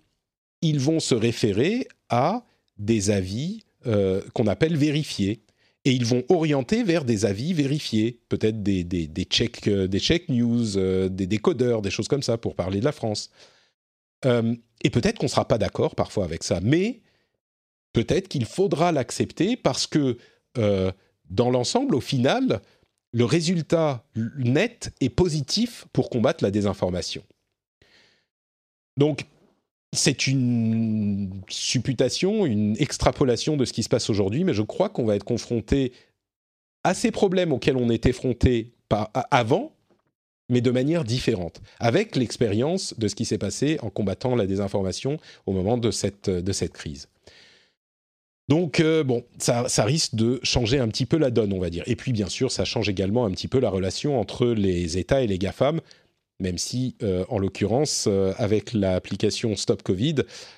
ils 0.62 0.79
vont 0.79 1.00
se 1.00 1.15
référer 1.15 1.88
à 2.10 2.44
des 2.77 3.12
avis 3.12 3.63
euh, 3.88 4.22
qu'on 4.34 4.48
appelle 4.48 4.75
vérifiés. 4.75 5.41
Et 5.88 5.91
ils 5.91 6.05
vont 6.05 6.24
orienter 6.29 6.84
vers 6.84 7.05
des 7.05 7.25
avis 7.25 7.53
vérifiés, 7.53 8.20
peut-être 8.27 8.63
des, 8.63 9.08
check, 9.29 9.67
euh, 9.67 9.88
des 9.88 10.00
check 10.00 10.29
news, 10.29 11.10
des 11.10 11.27
décodeurs, 11.27 11.84
des 11.84 11.91
choses 11.91 12.08
comme 12.08 12.24
ça, 12.24 12.39
pour 12.39 12.55
parler 12.55 12.79
de 12.79 12.86
la 12.86 12.91
France. 12.91 13.29
et 14.25 14.89
peut-être 14.89 15.20
qu'on 15.20 15.27
ne 15.27 15.32
sera 15.32 15.48
pas 15.48 15.60
d'accord 15.60 15.94
parfois 15.94 16.25
avec 16.25 16.44
ça, 16.44 16.60
mais 16.60 17.01
peut-être 17.96 18.28
qu'il 18.28 18.46
faudra 18.46 18.92
l'accepter 18.92 19.56
parce 19.56 19.88
que 19.88 20.18
euh, 20.58 20.92
dans 21.30 21.50
l'ensemble, 21.50 21.96
au 21.96 22.02
final, 22.02 22.62
le 23.14 23.24
résultat 23.24 24.04
net 24.38 24.94
est 25.00 25.10
positif 25.10 25.86
pour 25.94 26.10
combattre 26.10 26.44
la 26.44 26.52
désinformation. 26.52 27.24
Donc, 28.98 29.25
c'est 29.94 30.28
une 30.28 31.32
supputation, 31.48 32.46
une 32.46 32.75
extrapolation 32.80 33.56
de 33.56 33.64
ce 33.64 33.72
qui 33.72 33.82
se 33.82 33.88
passe 33.88 34.10
aujourd'hui, 34.10 34.44
mais 34.44 34.54
je 34.54 34.62
crois 34.62 34.90
qu'on 34.90 35.06
va 35.06 35.16
être 35.16 35.24
confronté 35.24 35.94
à 36.84 36.94
ces 36.94 37.12
problèmes 37.12 37.54
auxquels 37.54 37.78
on 37.78 37.90
était 37.90 38.12
fronté 38.12 38.74
avant, 39.32 39.72
mais 40.50 40.60
de 40.60 40.70
manière 40.70 41.06
différente, 41.06 41.62
avec 41.80 42.18
l'expérience 42.18 42.94
de 43.00 43.08
ce 43.08 43.16
qui 43.16 43.24
s'est 43.24 43.38
passé 43.38 43.80
en 43.82 43.90
combattant 43.90 44.36
la 44.36 44.48
désinformation 44.48 45.18
au 45.46 45.54
moment 45.54 45.78
de 45.78 45.92
cette, 45.92 46.30
de 46.30 46.52
cette 46.52 46.74
crise. 46.74 47.08
Donc, 48.48 48.80
euh, 48.80 49.04
bon, 49.04 49.24
ça, 49.40 49.66
risque 49.84 50.14
de 50.14 50.40
changer 50.44 50.78
un 50.78 50.88
petit 50.88 51.06
peu 51.06 51.18
la 51.18 51.32
donne, 51.32 51.52
on 51.52 51.60
va 51.60 51.70
dire. 51.70 51.84
Et 51.88 51.96
puis, 51.96 52.12
bien 52.12 52.30
sûr, 52.30 52.52
ça 52.52 52.64
change 52.64 52.90
également 52.90 53.25
un 53.25 53.32
petit 53.32 53.48
peu 53.48 53.60
la 53.60 53.70
relation 53.70 54.20
entre 54.20 54.48
les 54.48 54.98
États 55.00 55.24
et 55.24 55.28
les 55.28 55.40
GAFAM, 55.40 55.82
même 56.40 56.60
si, 56.60 56.96
euh, 57.02 57.25
en 57.30 57.40
l'occurrence, 57.40 58.06
euh, 58.08 58.34
avec 58.38 58.74
l'application 58.74 59.56
Stop 59.56 59.82
Covid, 59.82 60.16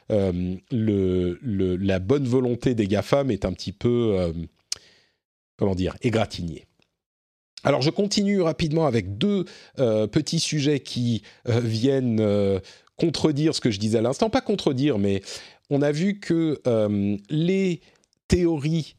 la 0.09 1.99
bonne 1.99 2.25
volonté 2.25 2.75
des 2.75 2.87
GAFAM 2.87 3.31
est 3.31 3.45
un 3.45 3.53
petit 3.53 3.71
peu, 3.71 4.33
comment 5.57 5.75
dire, 5.75 5.95
égratignée. 6.01 6.65
Alors 7.63 7.81
je 7.81 7.89
continue 7.89 8.41
rapidement 8.41 8.85
avec 8.85 9.17
deux 9.17 9.45
petits 9.75 10.39
sujets 10.39 10.79
qui 10.79 11.23
viennent 11.45 12.21
contredire 12.97 13.55
ce 13.55 13.61
que 13.61 13.71
je 13.71 13.79
disais 13.79 13.99
à 13.99 14.01
l'instant. 14.01 14.29
Pas 14.29 14.41
contredire, 14.41 14.97
mais 14.97 15.21
on 15.69 15.81
a 15.81 15.91
vu 15.91 16.19
que 16.19 16.61
les 17.29 17.81
théories 18.27 18.95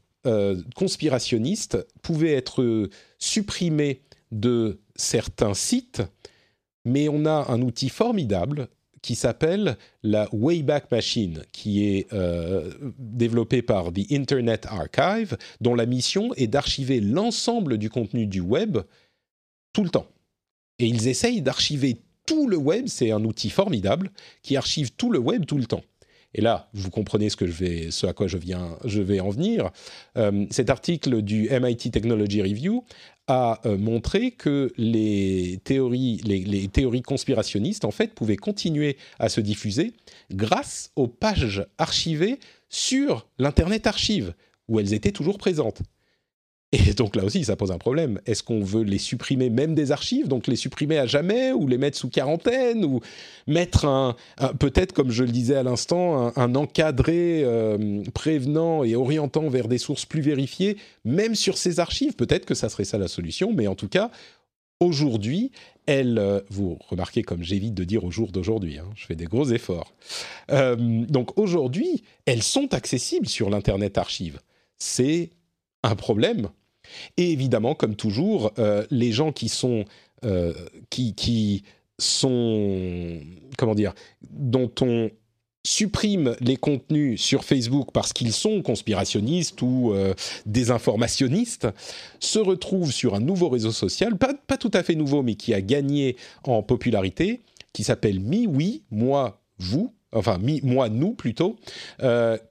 conspirationnistes 0.75 1.77
pouvaient 2.01 2.33
être 2.33 2.89
supprimées 3.17 4.01
de 4.31 4.79
certains 4.95 5.53
sites, 5.53 6.03
mais 6.85 7.09
on 7.09 7.25
a 7.25 7.51
un 7.51 7.61
outil 7.61 7.89
formidable 7.89 8.69
qui 9.01 9.15
s'appelle 9.15 9.77
la 10.03 10.27
Wayback 10.33 10.91
Machine, 10.91 11.43
qui 11.51 11.85
est 11.85 12.11
euh, 12.13 12.71
développée 12.97 13.61
par 13.61 13.93
The 13.93 14.11
Internet 14.11 14.65
Archive, 14.67 15.37
dont 15.61 15.75
la 15.75 15.85
mission 15.85 16.33
est 16.35 16.47
d'archiver 16.47 16.99
l'ensemble 16.99 17.77
du 17.77 17.89
contenu 17.89 18.27
du 18.27 18.41
web 18.41 18.79
tout 19.73 19.83
le 19.83 19.89
temps. 19.89 20.07
Et 20.79 20.85
ils 20.85 21.07
essayent 21.07 21.41
d'archiver 21.41 21.97
tout 22.25 22.47
le 22.47 22.57
web, 22.57 22.87
c'est 22.87 23.11
un 23.11 23.23
outil 23.23 23.49
formidable 23.49 24.11
qui 24.41 24.57
archive 24.57 24.91
tout 24.91 25.11
le 25.11 25.19
web 25.19 25.45
tout 25.45 25.57
le 25.57 25.65
temps. 25.65 25.83
Et 26.35 26.41
là, 26.41 26.69
vous 26.73 26.91
comprenez 26.91 27.29
ce, 27.29 28.05
à 28.05 28.13
quoi 28.13 28.27
je, 28.27 28.37
viens, 28.37 28.77
je 28.85 29.01
vais 29.01 29.19
en 29.19 29.29
venir. 29.29 29.71
Euh, 30.17 30.45
cet 30.51 30.69
article 30.69 31.21
du 31.21 31.49
MIT 31.49 31.91
Technology 31.91 32.41
Review 32.41 32.83
a 33.27 33.59
euh, 33.65 33.77
montré 33.77 34.31
que 34.31 34.71
les 34.77 35.59
théories, 35.63 36.17
les, 36.25 36.67
théories 36.67 37.01
conspirationnistes, 37.01 37.85
en 37.85 37.91
fait, 37.91 38.13
pouvaient 38.13 38.35
continuer 38.35 38.97
à 39.17 39.29
se 39.29 39.41
diffuser 39.41 39.93
grâce 40.31 40.91
aux 40.95 41.07
pages 41.07 41.65
archivées 41.77 42.39
sur 42.69 43.27
l'Internet 43.39 43.87
Archive, 43.87 44.33
où 44.67 44.79
elles 44.79 44.93
étaient 44.93 45.11
toujours 45.11 45.39
présentes. 45.39 45.81
Et 46.71 46.93
donc 46.93 47.15
là 47.15 47.23
aussi, 47.23 47.43
ça 47.45 47.55
pose 47.55 47.71
un 47.71 47.79
problème. 47.79 48.19
Est-ce 48.27 48.43
qu'on 48.43 48.63
veut 48.63 48.83
les 48.83 48.99
supprimer 48.99 49.49
même 49.49 49.73
des 49.73 49.91
archives, 49.91 50.27
donc 50.27 50.45
les 50.45 50.55
supprimer 50.55 50.99
à 50.99 51.07
jamais, 51.07 51.51
ou 51.51 51.67
les 51.67 51.79
mettre 51.79 51.97
sous 51.97 52.09
quarantaine, 52.09 52.85
ou 52.85 52.99
mettre 53.47 53.85
un, 53.85 54.15
peut-être, 54.59 54.93
comme 54.93 55.09
je 55.09 55.23
le 55.23 55.31
disais 55.31 55.55
à 55.55 55.63
l'instant, 55.63 56.31
un, 56.35 56.53
encadré 56.53 57.41
euh, 57.43 58.03
prévenant 58.13 58.83
et 58.83 58.95
orientant 58.95 59.49
vers 59.49 59.67
des 59.67 59.79
sources 59.79 60.05
plus 60.05 60.21
vérifiées, 60.21 60.77
même 61.05 61.33
sur 61.33 61.57
ces 61.57 61.79
archives? 61.79 62.15
Peut-être 62.15 62.45
que 62.45 62.53
ça 62.53 62.69
serait 62.69 62.85
ça 62.85 62.99
la 62.99 63.07
solution, 63.07 63.51
mais 63.51 63.65
en 63.65 63.75
tout 63.75 63.89
cas, 63.89 64.11
aujourd'hui, 64.79 65.51
elles, 65.87 66.19
euh, 66.19 66.39
vous 66.51 66.77
remarquez 66.87 67.23
comme 67.23 67.41
j'évite 67.41 67.73
de 67.73 67.83
dire 67.83 68.03
au 68.03 68.11
jour 68.11 68.31
d'aujourd'hui, 68.31 68.77
hein, 68.77 68.87
je 68.95 69.07
fais 69.07 69.15
des 69.15 69.25
gros 69.25 69.49
efforts. 69.49 69.95
Euh, 70.51 70.75
donc 71.07 71.35
aujourd'hui, 71.39 72.03
elles 72.27 72.43
sont 72.43 72.75
accessibles 72.75 73.27
sur 73.27 73.49
l'Internet 73.49 73.97
Archive. 73.97 74.39
C'est 74.77 75.31
un 75.81 75.95
problème 75.95 76.49
et 77.17 77.31
évidemment, 77.31 77.75
comme 77.75 77.95
toujours, 77.95 78.51
euh, 78.59 78.85
les 78.91 79.11
gens 79.11 79.31
qui 79.31 79.49
sont 79.49 79.85
euh, 80.25 80.53
qui, 80.89 81.13
qui 81.15 81.63
sont 81.97 83.19
comment 83.57 83.75
dire 83.75 83.93
dont 84.29 84.71
on 84.81 85.09
supprime 85.65 86.35
les 86.39 86.55
contenus 86.55 87.21
sur 87.21 87.43
Facebook 87.43 87.89
parce 87.93 88.13
qu'ils 88.13 88.31
sont 88.31 88.61
conspirationnistes 88.61 89.61
ou 89.61 89.91
euh, 89.93 90.13
désinformationnistes, 90.45 91.67
se 92.19 92.39
retrouvent 92.39 92.93
sur 92.93 93.13
un 93.13 93.19
nouveau 93.19 93.49
réseau 93.49 93.71
social, 93.71 94.17
pas, 94.17 94.33
pas, 94.33 94.57
tout 94.57 94.71
à 94.73 94.83
fait 94.83 94.95
nouveau, 94.95 95.21
mais 95.21 95.35
qui 95.35 95.53
a 95.53 95.61
gagné 95.61 96.15
en 96.43 96.63
popularité, 96.63 97.41
qui 97.73 97.83
s'appelle 97.83 98.21
MiWi, 98.21 98.83
moi, 98.89 99.41
vous, 99.57 99.93
enfin 100.13 100.37
mi, 100.37 100.61
moi, 100.63 100.87
nous 100.87 101.13
plutôt, 101.13 101.57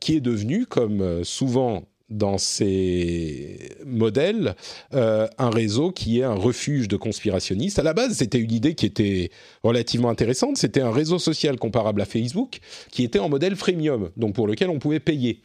qui 0.01 0.15
est 0.15 0.21
devenu, 0.21 0.67
comme 0.67 1.25
souvent 1.25 1.85
dans 2.09 2.39
ces 2.39 3.71
modèles 3.85 4.55
euh, 4.95 5.27
un 5.39 5.51
réseau 5.51 5.91
qui 5.93 6.21
est 6.21 6.25
un 6.25 6.35
refuge 6.35 6.89
de 6.89 6.97
conspirationnistes. 6.97 7.79
À 7.79 7.83
la 7.83 7.93
base, 7.93 8.15
c'était 8.15 8.39
une 8.39 8.53
idée 8.53 8.75
qui 8.75 8.87
était 8.87 9.31
relativement 9.63 10.09
intéressante. 10.09 10.57
C'était 10.57 10.81
un 10.81 10.91
réseau 10.91 11.19
social 11.19 11.59
comparable 11.59 12.01
à 12.01 12.05
Facebook 12.05 12.61
qui 12.91 13.05
était 13.05 13.19
en 13.19 13.29
modèle 13.29 13.57
freemium, 13.57 14.11
donc 14.17 14.35
pour 14.35 14.47
lequel 14.47 14.71
on 14.71 14.79
pouvait 14.79 15.01
payer. 15.01 15.43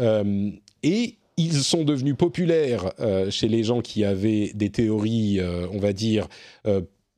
Euh, 0.00 0.50
et 0.82 1.16
ils 1.36 1.62
sont 1.62 1.84
devenus 1.84 2.16
populaires 2.16 2.92
euh, 2.98 3.30
chez 3.30 3.48
les 3.48 3.62
gens 3.62 3.80
qui 3.80 4.04
avaient 4.04 4.52
des 4.54 4.70
théories, 4.70 5.40
on 5.72 5.78
va 5.78 5.92
dire, 5.92 6.28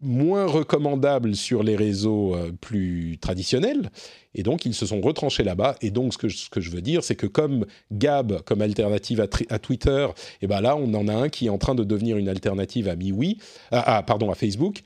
moins 0.01 0.47
recommandables 0.47 1.35
sur 1.35 1.63
les 1.63 1.77
réseaux 1.77 2.37
plus 2.61 3.19
traditionnels 3.21 3.91
et 4.39 4.45
donc, 4.45 4.65
ils 4.65 4.75
se 4.75 4.87
sont 4.87 5.01
retranchés 5.01 5.43
là-bas. 5.43 5.75
Et 5.83 5.91
donc, 5.91 6.13
ce 6.13 6.19
que, 6.19 6.29
ce 6.29 6.49
que 6.49 6.61
je 6.61 6.71
veux 6.71 6.81
dire, 6.81 7.03
c'est 7.03 7.17
que 7.17 7.27
comme 7.27 7.67
Gab, 7.91 8.41
comme 8.43 8.63
alternative 8.63 9.21
à, 9.21 9.59
Twitter, 9.59 10.07
et 10.07 10.37
eh 10.43 10.47
ben 10.47 10.61
là, 10.61 10.77
on 10.77 10.95
en 10.95 11.09
a 11.09 11.13
un 11.13 11.29
qui 11.29 11.47
est 11.47 11.51
en 11.51 11.59
train 11.59 11.75
de 11.75 11.83
devenir 11.83 12.17
une 12.17 12.29
alternative 12.29 12.89
à 12.89 12.95
MiWi, 12.95 13.39
à, 13.73 14.01
pardon, 14.05 14.31
à 14.31 14.37
Facebook. 14.37 14.83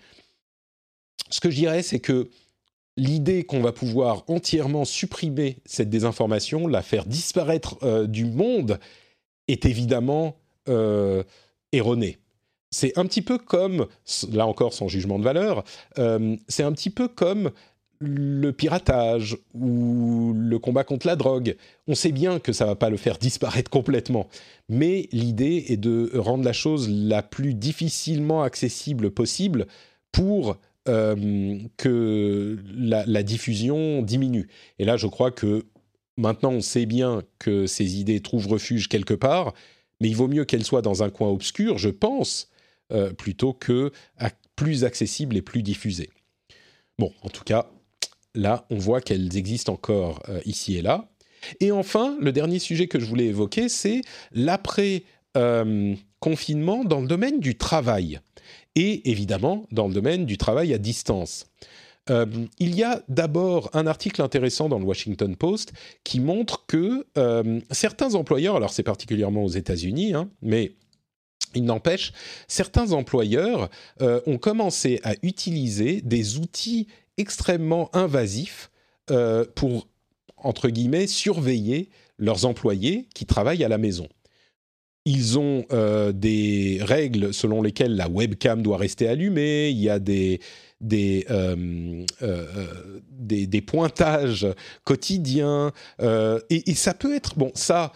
Ce 1.28 1.40
que 1.40 1.50
je 1.50 1.56
dirais, 1.56 1.82
c'est 1.82 2.00
que 2.00 2.30
l'idée 2.96 3.44
qu'on 3.44 3.60
va 3.60 3.72
pouvoir 3.72 4.24
entièrement 4.28 4.86
supprimer 4.86 5.58
cette 5.66 5.90
désinformation, 5.90 6.66
la 6.66 6.80
faire 6.80 7.04
disparaître 7.04 7.76
euh, 7.82 8.06
du 8.06 8.24
monde, 8.24 8.80
est 9.48 9.66
évidemment 9.66 10.36
euh, 10.70 11.24
erronée. 11.72 12.18
C'est 12.72 12.98
un 12.98 13.06
petit 13.06 13.22
peu 13.22 13.38
comme, 13.38 13.86
là 14.32 14.46
encore 14.46 14.72
sans 14.72 14.88
jugement 14.88 15.18
de 15.18 15.24
valeur, 15.24 15.62
euh, 15.98 16.36
c'est 16.48 16.64
un 16.64 16.72
petit 16.72 16.90
peu 16.90 17.06
comme 17.06 17.52
le 18.00 18.50
piratage 18.50 19.36
ou 19.54 20.32
le 20.34 20.58
combat 20.58 20.82
contre 20.82 21.06
la 21.06 21.14
drogue. 21.14 21.56
On 21.86 21.94
sait 21.94 22.10
bien 22.10 22.40
que 22.40 22.52
ça 22.52 22.66
va 22.66 22.74
pas 22.74 22.90
le 22.90 22.96
faire 22.96 23.18
disparaître 23.18 23.70
complètement, 23.70 24.28
mais 24.68 25.08
l'idée 25.12 25.66
est 25.68 25.76
de 25.76 26.10
rendre 26.14 26.44
la 26.44 26.52
chose 26.52 26.88
la 26.90 27.22
plus 27.22 27.54
difficilement 27.54 28.42
accessible 28.42 29.12
possible 29.12 29.66
pour 30.10 30.56
euh, 30.88 31.58
que 31.76 32.58
la, 32.74 33.22
diffusion 33.22 34.02
diminue. 34.02 34.48
Et 34.80 34.84
là, 34.84 34.96
je 34.96 35.06
crois 35.06 35.30
que 35.30 35.64
maintenant, 36.16 36.50
on 36.50 36.60
sait 36.60 36.86
bien 36.86 37.22
que 37.38 37.66
ces 37.66 38.00
idées 38.00 38.20
trouvent 38.20 38.48
refuge 38.48 38.88
quelque 38.88 39.14
part, 39.14 39.54
mais 40.00 40.08
il 40.08 40.16
vaut 40.16 40.26
mieux 40.26 40.44
qu'elles 40.44 40.64
soient 40.64 40.82
dans 40.82 41.04
un 41.04 41.10
coin 41.10 41.28
obscur, 41.28 41.78
je 41.78 41.88
pense, 41.88 42.50
euh, 42.92 43.12
plutôt 43.12 43.52
que 43.52 43.92
plus 44.56 44.84
accessibles 44.84 45.36
et 45.36 45.42
plus 45.42 45.62
diffusées. 45.62 46.10
Bon, 46.98 47.12
en 47.22 47.28
tout 47.28 47.44
cas, 47.44 47.70
là, 48.34 48.66
on 48.70 48.76
voit 48.76 49.00
qu'elles 49.00 49.36
existent 49.36 49.72
encore 49.72 50.20
euh, 50.28 50.40
ici 50.44 50.76
et 50.76 50.82
là. 50.82 51.08
Et 51.60 51.70
enfin, 51.72 52.16
le 52.20 52.32
dernier 52.32 52.58
sujet 52.58 52.86
que 52.86 53.00
je 53.00 53.06
voulais 53.06 53.24
évoquer, 53.26 53.68
c'est 53.68 54.02
l'après-confinement 54.32 56.84
dans 56.84 57.00
le 57.00 57.08
domaine 57.08 57.40
du 57.40 57.56
travail. 57.56 58.20
Et 58.74 59.10
évidemment, 59.10 59.66
dans 59.72 59.88
le 59.88 59.94
domaine 59.94 60.24
du 60.24 60.38
travail 60.38 60.72
à 60.72 60.78
distance. 60.78 61.46
Euh, 62.10 62.26
il 62.58 62.74
y 62.74 62.82
a 62.82 63.02
d'abord 63.08 63.70
un 63.74 63.86
article 63.86 64.22
intéressant 64.22 64.68
dans 64.68 64.78
le 64.78 64.84
Washington 64.84 65.36
Post 65.36 65.72
qui 66.04 66.20
montre 66.20 66.64
que 66.66 67.06
euh, 67.16 67.60
certains 67.70 68.14
employeurs, 68.14 68.56
alors 68.56 68.72
c'est 68.72 68.82
particulièrement 68.82 69.44
aux 69.44 69.50
États-Unis, 69.50 70.14
hein, 70.14 70.28
mais 70.42 70.72
il 71.54 71.64
n'empêche, 71.64 72.12
certains 72.48 72.92
employeurs 72.92 73.70
ont 74.00 74.38
commencé 74.38 75.00
à 75.04 75.14
utiliser 75.22 76.00
des 76.02 76.38
outils 76.38 76.88
extrêmement 77.18 77.94
invasifs 77.94 78.70
euh, 79.10 79.44
pour, 79.54 79.88
entre 80.36 80.68
guillemets, 80.68 81.06
surveiller 81.06 81.88
leurs 82.18 82.46
employés 82.46 83.08
qui 83.14 83.26
travaillent 83.26 83.64
à 83.64 83.68
la 83.68 83.78
maison. 83.78 84.08
Ils 85.04 85.38
ont 85.38 85.64
euh, 85.72 86.12
des 86.12 86.78
règles 86.82 87.34
selon 87.34 87.62
lesquelles 87.62 87.96
la 87.96 88.08
webcam 88.08 88.62
doit 88.62 88.76
rester 88.76 89.08
allumée, 89.08 89.70
il 89.70 89.80
y 89.80 89.88
a 89.88 89.96
euh, 89.96 90.38
des, 90.80 91.26
des, 93.46 93.60
pointages 93.60 94.46
quotidiens, 94.84 95.72
et, 96.00 96.70
et, 96.70 96.74
ça 96.74 96.94
peut 96.94 97.14
être, 97.14 97.36
bon, 97.36 97.50
ça, 97.54 97.92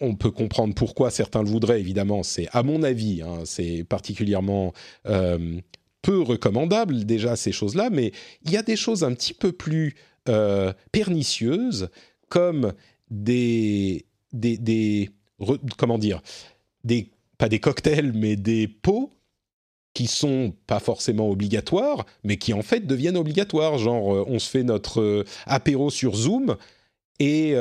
on 0.00 0.14
peut 0.14 0.30
comprendre 0.30 0.74
pourquoi 0.74 1.10
certains 1.10 1.42
le 1.42 1.48
voudraient, 1.48 1.80
évidemment, 1.80 2.22
c'est 2.22 2.48
à 2.52 2.62
mon 2.62 2.82
avis, 2.82 3.22
hein, 3.22 3.40
c'est 3.44 3.84
particulièrement 3.84 4.72
peu 6.02 6.20
recommandables 6.20 7.04
déjà 7.04 7.36
ces 7.36 7.52
choses-là, 7.52 7.90
mais 7.90 8.12
il 8.44 8.50
y 8.50 8.56
a 8.56 8.62
des 8.62 8.76
choses 8.76 9.04
un 9.04 9.12
petit 9.14 9.34
peu 9.34 9.52
plus 9.52 9.94
euh, 10.28 10.72
pernicieuses 10.92 11.88
comme 12.28 12.72
des, 13.10 14.06
des, 14.32 15.10
comment 15.76 15.98
dire 15.98 16.22
des 16.84 17.10
pas 17.38 17.48
des 17.48 17.58
cocktails 17.58 18.12
mais 18.14 18.36
des 18.36 18.68
pots 18.68 19.10
qui 19.94 20.06
sont 20.06 20.54
pas 20.66 20.78
forcément 20.78 21.30
obligatoires, 21.30 22.06
mais 22.22 22.36
qui 22.36 22.52
en 22.52 22.62
fait 22.62 22.86
deviennent 22.86 23.16
obligatoires. 23.16 23.76
Genre, 23.76 24.24
on 24.28 24.38
se 24.38 24.48
fait 24.48 24.62
notre 24.62 25.24
apéro 25.46 25.90
sur 25.90 26.14
Zoom, 26.14 26.56
et 27.20 27.54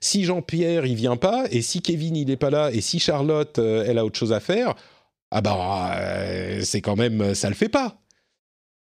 si 0.00 0.24
Jean-Pierre 0.24 0.86
il 0.86 0.94
vient 0.94 1.16
pas, 1.16 1.46
et 1.50 1.62
si 1.62 1.82
Kevin 1.82 2.14
il 2.14 2.30
est 2.30 2.36
pas 2.36 2.50
là, 2.50 2.70
et 2.72 2.80
si 2.80 3.00
Charlotte 3.00 3.58
elle 3.58 3.98
a 3.98 4.04
autre 4.04 4.18
chose 4.18 4.32
à 4.32 4.40
faire, 4.40 4.74
ah 5.32 5.40
bah 5.40 5.98
c'est 6.62 6.80
quand 6.80 6.96
même 6.96 7.34
ça 7.34 7.48
le 7.48 7.56
fait 7.56 7.68
pas. 7.68 7.98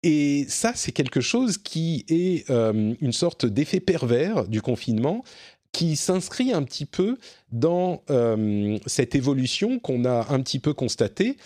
Et 0.02 0.46
ça, 0.48 0.72
c'est 0.74 0.92
quelque 0.92 1.20
chose 1.20 1.58
qui 1.58 2.04
est 2.08 2.48
euh, 2.50 2.94
une 3.00 3.12
sorte 3.12 3.46
d'effet 3.46 3.80
pervers 3.80 4.46
du 4.46 4.62
confinement 4.62 5.24
qui 5.72 5.96
s'inscrit 5.96 6.52
un 6.52 6.62
petit 6.62 6.86
peu 6.86 7.18
dans 7.50 8.02
euh, 8.10 8.78
cette 8.86 9.14
évolution 9.14 9.78
qu'on 9.78 10.04
a 10.04 10.32
un 10.32 10.40
petit 10.40 10.60
peu 10.60 10.72
constatée, 10.72 11.36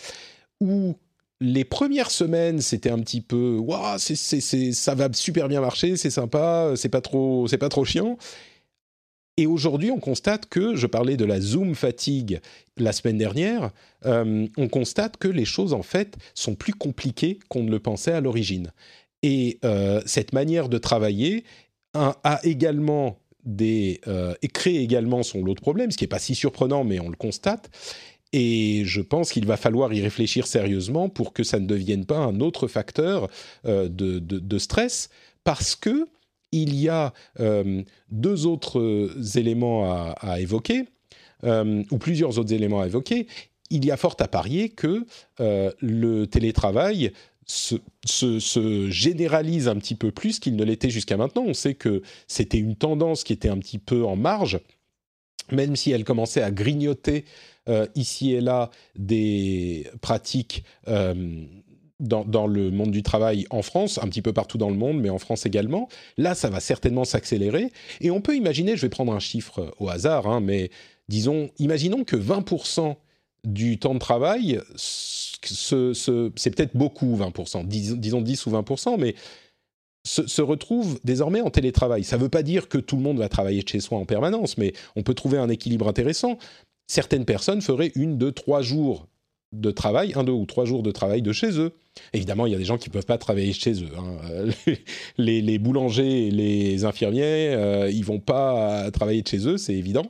où 0.60 0.96
les 1.40 1.64
premières 1.64 2.10
semaines, 2.10 2.60
c'était 2.60 2.90
un 2.90 3.00
petit 3.00 3.20
peu, 3.20 3.56
waouh, 3.56 3.98
ça 3.98 4.94
va 4.94 5.12
super 5.12 5.48
bien 5.48 5.60
marcher, 5.60 5.96
c'est 5.96 6.10
sympa, 6.10 6.74
c'est 6.76 6.88
pas 6.88 7.00
trop, 7.00 7.48
c'est 7.48 7.58
pas 7.58 7.68
trop 7.68 7.84
chiant. 7.84 8.16
Et 9.38 9.46
aujourd'hui, 9.46 9.90
on 9.90 9.98
constate 9.98 10.46
que, 10.46 10.76
je 10.76 10.86
parlais 10.86 11.16
de 11.16 11.24
la 11.24 11.40
Zoom 11.40 11.74
fatigue 11.74 12.40
la 12.76 12.92
semaine 12.92 13.16
dernière, 13.16 13.70
euh, 14.04 14.46
on 14.58 14.68
constate 14.68 15.16
que 15.16 15.28
les 15.28 15.46
choses, 15.46 15.72
en 15.72 15.82
fait, 15.82 16.16
sont 16.34 16.54
plus 16.54 16.74
compliquées 16.74 17.38
qu'on 17.48 17.62
ne 17.62 17.70
le 17.70 17.80
pensait 17.80 18.12
à 18.12 18.20
l'origine. 18.20 18.72
Et 19.22 19.58
euh, 19.64 20.02
cette 20.04 20.34
manière 20.34 20.68
de 20.68 20.78
travailler 20.78 21.44
a, 21.94 22.40
également 22.42 23.18
des... 23.44 24.00
Euh, 24.06 24.34
crée 24.52 24.76
également 24.76 25.22
son 25.22 25.42
lot 25.42 25.54
de 25.54 25.60
problèmes, 25.60 25.90
ce 25.90 25.96
qui 25.96 26.04
n'est 26.04 26.08
pas 26.08 26.18
si 26.18 26.34
surprenant, 26.34 26.84
mais 26.84 27.00
on 27.00 27.08
le 27.08 27.16
constate. 27.16 27.70
Et 28.34 28.82
je 28.84 29.00
pense 29.00 29.32
qu'il 29.32 29.46
va 29.46 29.56
falloir 29.56 29.92
y 29.94 30.00
réfléchir 30.02 30.46
sérieusement 30.46 31.08
pour 31.08 31.32
que 31.32 31.42
ça 31.42 31.58
ne 31.58 31.66
devienne 31.66 32.04
pas 32.04 32.18
un 32.18 32.40
autre 32.40 32.66
facteur 32.66 33.28
de, 33.64 34.58
stress, 34.58 35.10
parce 35.44 35.76
que 35.76 36.06
il 36.52 36.78
y 36.78 36.88
a 36.88 37.12
euh, 37.40 37.82
deux 38.10 38.46
autres 38.46 38.78
euh, 38.78 39.22
éléments 39.34 40.14
à, 40.14 40.40
évoquer, 40.40 40.84
euh, 41.44 41.82
ou 41.90 41.98
plusieurs 41.98 42.38
autres 42.38 42.52
éléments 42.52 42.82
à 42.82 42.86
évoquer. 42.86 43.26
Il 43.70 43.84
y 43.84 43.90
a 43.90 43.96
fort 43.96 44.16
à 44.20 44.28
parier 44.28 44.68
que 44.68 45.06
le 45.38 46.26
télétravail 46.26 47.12
se, 47.46 47.76
se, 48.04 48.90
généralise 48.90 49.66
un 49.66 49.76
petit 49.76 49.94
peu 49.94 50.10
plus 50.10 50.38
qu'il 50.38 50.56
ne 50.56 50.64
l'était 50.64 50.90
jusqu'à 50.90 51.16
maintenant. 51.16 51.44
On 51.46 51.54
sait 51.54 51.74
que 51.74 52.02
c'était 52.28 52.58
une 52.58 52.76
tendance 52.76 53.24
qui 53.24 53.32
était 53.32 53.48
un 53.48 53.56
petit 53.58 53.78
peu 53.78 54.04
en 54.04 54.14
marge, 54.14 54.60
même 55.50 55.74
si 55.74 55.90
elle 55.90 56.04
commençait 56.04 56.42
à 56.42 56.50
grignoter 56.50 57.24
ici 57.94 58.34
et 58.34 58.42
là 58.42 58.70
des 58.94 59.86
pratiques 60.02 60.64
dans, 62.00 62.46
le 62.46 62.70
monde 62.70 62.90
du 62.90 63.02
travail 63.02 63.46
en 63.50 63.62
France, 63.62 63.98
un 63.98 64.08
petit 64.08 64.22
peu 64.22 64.32
partout 64.32 64.58
dans 64.58 64.70
le 64.70 64.76
monde, 64.76 65.00
mais 65.00 65.10
en 65.10 65.18
France 65.18 65.46
également. 65.46 65.88
Là, 66.16 66.34
ça 66.34 66.50
va 66.50 66.60
certainement 66.60 67.04
s'accélérer. 67.04 67.72
Et 68.00 68.10
on 68.10 68.20
peut 68.20 68.36
imaginer, 68.36 68.76
je 68.76 68.82
vais 68.82 68.88
prendre 68.88 69.12
un 69.12 69.20
chiffre 69.20 69.74
au 69.78 69.88
hasard, 69.88 70.26
hein, 70.26 70.40
mais 70.40 70.70
disons, 71.08 71.50
imaginons 71.58 72.04
que 72.04 72.16
20% 72.16 72.96
du 73.44 73.78
temps 73.78 73.94
de 73.94 73.98
travail, 73.98 74.60
c'est 74.76 76.50
peut-être 76.50 76.76
beaucoup 76.76 77.16
20%, 77.16 77.66
disons 77.66 78.20
10 78.20 78.46
ou 78.46 78.50
20%, 78.50 78.98
mais 78.98 79.14
se, 80.04 80.26
se, 80.26 80.42
retrouve 80.42 80.98
désormais 81.04 81.40
en 81.40 81.50
télétravail. 81.50 82.04
Ça 82.04 82.16
ne 82.16 82.22
veut 82.22 82.28
pas 82.28 82.42
dire 82.42 82.68
que 82.68 82.78
tout 82.78 82.96
le 82.96 83.02
monde 83.02 83.18
va 83.18 83.28
travailler 83.28 83.62
de 83.62 83.68
chez 83.68 83.80
soi 83.80 83.98
en 83.98 84.04
permanence, 84.04 84.58
mais 84.58 84.72
on 84.96 85.02
peut 85.02 85.14
trouver 85.14 85.38
un 85.38 85.48
équilibre 85.48 85.88
intéressant. 85.88 86.38
Certaines 86.88 87.24
personnes 87.24 87.62
feraient 87.62 87.92
une, 87.94 88.18
deux, 88.18 88.32
trois 88.32 88.62
jours 88.62 89.06
de 89.52 89.70
travail, 89.70 90.12
un, 90.16 90.24
deux 90.24 90.32
ou 90.32 90.46
trois 90.46 90.64
jours 90.64 90.82
de 90.82 90.90
travail 90.90 91.22
de 91.22 91.32
chez 91.32 91.58
eux. 91.58 91.72
Évidemment, 92.14 92.46
il 92.46 92.52
y 92.52 92.54
a 92.54 92.58
des 92.58 92.64
gens 92.64 92.78
qui 92.78 92.88
ne 92.88 92.92
peuvent 92.92 93.06
pas 93.06 93.18
travailler 93.18 93.52
chez 93.52 93.82
eux. 93.82 93.90
Hein. 93.98 94.74
Les, 95.18 95.58
boulangers 95.58 96.30
les 96.30 96.84
infirmiers, 96.84 97.52
euh, 97.54 97.90
ils 97.90 98.04
vont 98.04 98.18
pas 98.18 98.90
travailler 98.90 99.22
de 99.22 99.28
chez 99.28 99.46
eux, 99.46 99.58
c'est 99.58 99.74
évident. 99.74 100.06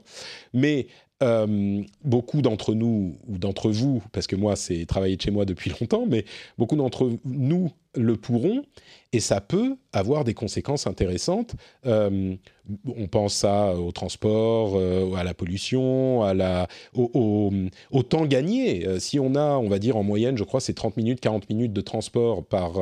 Mais 0.53 0.87
euh, 1.23 1.83
beaucoup 2.05 2.43
d'entre 2.43 2.75
nous, 2.75 3.17
ou 3.29 3.39
d'entre 3.39 3.71
vous, 3.71 4.03
parce 4.11 4.27
que 4.27 4.35
moi, 4.35 4.57
c'est 4.57 4.85
travailler 4.87 5.17
de 5.17 5.23
chez 5.23 5.31
moi 5.31 5.45
depuis 5.45 5.71
longtemps, 5.81 6.05
mais 6.07 6.25
beaucoup 6.59 6.77
d'entre 6.77 7.11
nous 7.25 7.71
le 7.95 8.17
pourront, 8.17 8.63
et 9.13 9.21
ça 9.21 9.41
peut 9.41 9.77
avoir 9.93 10.25
des 10.25 10.35
conséquences 10.35 10.87
intéressantes. 10.87 11.55
Euh, 11.87 12.35
on 12.87 13.07
pense 13.07 13.45
à, 13.45 13.75
au 13.75 13.93
transport, 13.93 14.73
euh, 14.77 15.15
à 15.15 15.23
la 15.23 15.35
pollution, 15.35 16.23
à 16.23 16.35
la, 16.35 16.67
au, 16.95 17.53
temps 18.09 18.27
gagné. 18.27 18.99
si 18.99 19.21
on 19.21 19.37
a, 19.37 19.59
on 19.59 19.69
va 19.69 19.79
dire 19.79 19.97
en 19.97 20.03
moyenne, 20.03 20.37
je 20.37 20.45
crois, 20.45 20.61
c'est 20.61 20.75
30 20.75 20.97
minutes, 20.97 21.21
40 21.21 21.49
minutes 21.51 21.73
de 21.73 21.81
transport 21.83 22.45
par 22.45 22.73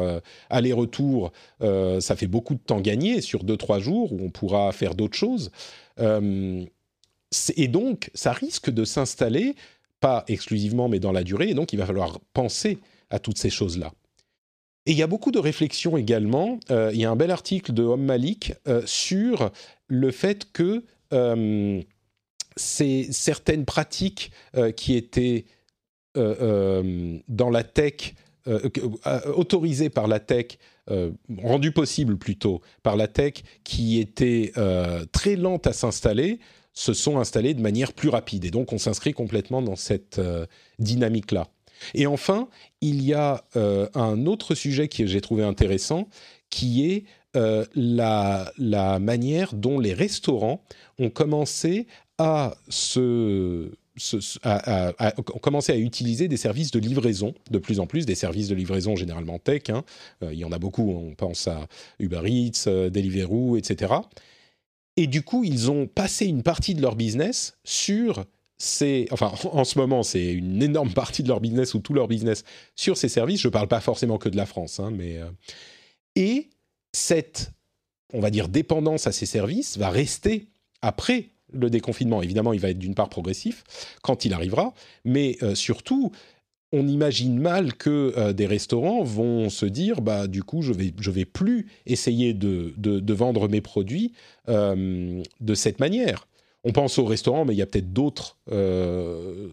aller-retour, 0.49 1.33
ça 1.61 2.17
fait 2.17 2.29
beaucoup 2.29 2.55
de 2.55 2.61
temps 2.61 2.81
gagné 2.81 3.21
sur 3.21 3.45
2-3 3.45 3.81
jours 3.81 4.13
où 4.13 4.19
on 4.23 4.31
pourra 4.31 4.73
faire 4.73 4.95
d'autres 4.95 5.17
choses. 5.17 5.51
Et 7.57 7.69
donc, 7.69 8.11
ça 8.15 8.33
risque 8.33 8.71
de 8.71 8.85
s'installer, 8.85 9.55
pas 10.01 10.25
exclusivement, 10.29 10.89
mais 10.89 10.99
dans 10.99 11.13
la 11.13 11.23
durée, 11.23 11.51
et 11.51 11.55
donc 11.55 11.73
il 11.73 11.79
va 11.79 11.87
falloir 11.87 12.19
penser 12.33 12.79
à 13.11 13.19
toutes 13.19 13.39
ces 13.39 13.51
choses-là. 13.51 13.93
Et 14.87 14.93
il 14.93 14.97
y 14.97 15.03
a 15.03 15.07
beaucoup 15.07 15.31
de 15.31 15.39
réflexions 15.39 15.97
également. 15.97 16.59
Euh, 16.71 16.91
il 16.93 17.01
y 17.01 17.05
a 17.05 17.11
un 17.11 17.17
bel 17.17 17.31
article 17.31 17.73
de 17.73 17.83
Homme 17.83 18.05
Malik 18.05 18.55
euh, 18.67 18.83
sur 18.87 19.51
le 19.89 20.11
fait 20.11 20.51
que 20.53 20.85
euh, 21.13 21.83
certaines 22.57 23.65
pratiques 23.65 24.33
qui 24.77 24.97
étaient 24.97 25.47
dans 26.15 27.51
la 27.51 27.63
tech, 27.63 28.15
autorisées 29.35 29.89
par 29.89 30.09
la 30.09 30.19
tech, 30.19 30.59
rendues 31.39 31.73
possibles 31.73 32.19
plutôt 32.19 32.61
par 32.83 32.97
la 32.97 33.07
tech, 33.07 33.35
qui 33.65 33.99
étaient 33.99 34.53
très 35.13 35.37
lentes 35.37 35.69
à 35.69 35.73
s'installer, 35.73 36.41
se 36.73 36.93
sont 36.93 37.19
installés 37.19 37.55
de 37.55 37.61
manière 37.61 37.93
plus 37.93 38.09
rapide. 38.09 38.45
Et 38.45 38.51
donc, 38.51 38.73
on 38.73 38.79
s'inscrit 38.79 39.13
complètement 39.13 39.63
dans 39.63 39.77
cette 39.77 40.19
euh, 40.19 40.47
dynamique-là. 40.79 41.49
Et 41.95 42.07
enfin, 42.07 42.49
il 42.81 43.03
y 43.03 43.15
a 43.15 43.45
euh, 43.57 43.89
un 43.95 44.27
autre 44.27 44.55
sujet 44.55 44.89
que 44.89 45.07
j'ai 45.07 45.21
trouvé 45.21 45.43
intéressant, 45.43 46.09
qui 46.51 46.91
est 46.91 47.05
euh, 47.37 47.65
la, 47.75 48.53
la, 48.59 48.99
manière 48.99 49.55
dont 49.55 49.79
les 49.79 49.95
restaurants 49.95 50.63
ont 50.99 51.11
commencé 51.11 51.87
à 52.19 52.55
se, 52.69 53.71
à, 54.43 54.93
à, 54.99 55.77
utiliser 55.77 56.29
des 56.29 56.37
services 56.37 56.71
de 56.71 56.81
livraison 56.81 57.35
de 57.51 57.59
plus 57.59 57.81
en 57.81 57.87
plus, 57.87 58.05
des 58.05 58.15
services 58.15 58.49
de 58.49 58.55
livraison 58.55 58.95
généralement 58.95 59.39
tech. 59.39 59.71
Hein. 59.71 59.85
il 60.23 60.39
y 60.39 60.45
en 60.45 60.53
a 60.53 60.59
beaucoup, 60.59 60.91
on 60.91 61.15
pense 61.15 61.49
à 61.49 61.67
Uber 61.99 62.23
Eats, 62.27 62.91
Deliveroo, 62.91 63.57
etc. 63.57 63.95
Et 64.97 65.07
du 65.07 65.23
coup, 65.23 65.45
ils 65.45 65.71
ont 65.71 65.87
passé 65.87 66.27
une 66.27 66.43
partie 66.43 66.75
de 66.75 66.83
leur 66.83 66.97
business 66.97 67.59
sur 67.65 68.25
ces... 68.59 69.09
Enfin, 69.11 69.33
en 69.53 69.65
ce 69.65 69.79
moment, 69.79 70.03
c'est 70.03 70.33
une 70.33 70.63
énorme 70.63 70.93
partie 70.93 71.23
de 71.23 71.29
leur 71.29 71.41
business 71.41 71.75
ou 71.75 71.81
tout 71.81 71.95
leur 71.95 72.09
business 72.09 72.45
sur 72.77 72.97
ces 72.97 73.09
services. 73.09 73.41
Je 73.41 73.49
ne 73.49 73.53
parle 73.53 73.69
pas 73.69 73.81
forcément 73.81 74.19
que 74.19 74.29
de 74.29 74.37
la 74.37 74.47
France, 74.47 74.81
hein, 74.81 74.91
mais... 74.93 75.19
Euh, 75.19 75.31
et 76.17 76.51
cette, 76.93 77.53
on 78.13 78.21
va 78.21 78.31
dire, 78.31 78.49
dépendance 78.49 79.07
à 79.07 79.13
ces 79.13 79.27
services 79.27 79.79
va 79.79 79.91
rester 79.91 80.49
après 80.83 81.31
le 81.53 81.71
déconfinement. 81.71 82.23
Évidemment, 82.23 82.53
il 82.53 82.61
va 82.61 82.71
être 82.71 82.79
d'une 82.79 82.95
part 82.95 83.09
progressif 83.09 83.65
quand 84.03 84.25
il 84.25 84.33
arrivera, 84.33 84.75
mais 85.05 85.39
euh, 85.43 85.55
surtout, 85.55 86.13
on 86.73 86.87
imagine 86.87 87.39
mal 87.39 87.75
que 87.75 88.15
euh, 88.17 88.33
des 88.33 88.47
restaurants 88.47 89.03
vont 89.03 89.51
se 89.51 89.67
dire 89.67 90.01
bah 90.01 90.27
du 90.27 90.43
coup 90.43 90.63
je 90.63 90.73
vais 90.73 90.93
je 91.01 91.11
vais 91.11 91.25
plus 91.25 91.67
essayer 91.87 92.33
de, 92.35 92.73
de, 92.77 93.15
vendre 93.15 93.49
mes 93.49 93.61
produits 93.61 94.13
euh, 94.49 95.23
de 95.41 95.55
cette 95.55 95.81
manière. 95.81 96.27
On 96.63 96.73
pense 96.73 96.99
aux 96.99 97.07
restaurants, 97.07 97.47
mais 97.47 97.55
il 97.55 97.57
y 97.57 97.63
a 97.63 97.67
peut-être 97.67 97.91
d'autres 97.91 98.37
euh, 98.53 99.49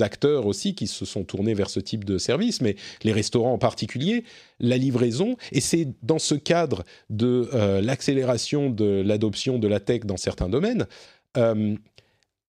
acteurs 0.00 0.46
aussi 0.46 0.74
qui 0.74 0.88
se 0.88 1.04
sont 1.04 1.22
tournés 1.22 1.54
vers 1.54 1.70
ce 1.70 1.78
type 1.78 2.04
de 2.04 2.18
service. 2.18 2.60
Mais 2.60 2.74
les 3.04 3.12
restaurants 3.12 3.52
en 3.52 3.58
particulier, 3.58 4.24
la 4.58 4.76
livraison, 4.76 5.36
et 5.52 5.60
c'est 5.60 5.86
dans 6.02 6.18
ce 6.18 6.34
cadre 6.34 6.82
de 7.08 7.48
l'accélération 7.80 8.68
de 8.68 9.00
l'adoption 9.06 9.60
de 9.60 9.68
la 9.68 9.78
tech 9.78 10.00
dans 10.00 10.16
certains 10.16 10.48
domaines 10.48 10.88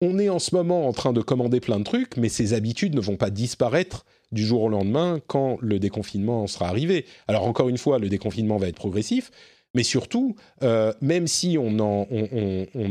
on 0.02 0.20
est 0.20 0.30
en 0.30 0.40
ce 0.40 0.54
moment 0.56 0.88
en 0.88 0.94
train 0.94 1.14
de 1.14 1.22
commander 1.22 1.60
plein 1.60 1.80
de 1.80 1.84
trucs, 1.84 2.18
mais 2.18 2.30
ces 2.30 2.54
habitudes 2.54 2.96
ne 2.96 3.02
vont 3.02 3.18
pas 3.18 3.30
disparaître 3.30 4.06
du 4.32 4.46
jour 4.46 4.64
au 4.64 4.70
lendemain 4.70 5.20
quand 5.28 5.58
le 5.62 5.80
déconfinement 5.80 6.48
sera 6.48 6.68
arrivé. 6.68 7.06
Alors 7.28 7.46
encore 7.46 7.70
une 7.70 7.78
fois, 7.78 7.98
le 7.98 8.10
déconfinement 8.10 8.58
va 8.58 8.68
être 8.68 8.76
progressif, 8.76 9.32
mais 9.74 9.84
surtout, 9.84 10.36
euh, 10.64 10.94
même 11.02 11.28
si 11.28 11.58
on, 11.60 11.78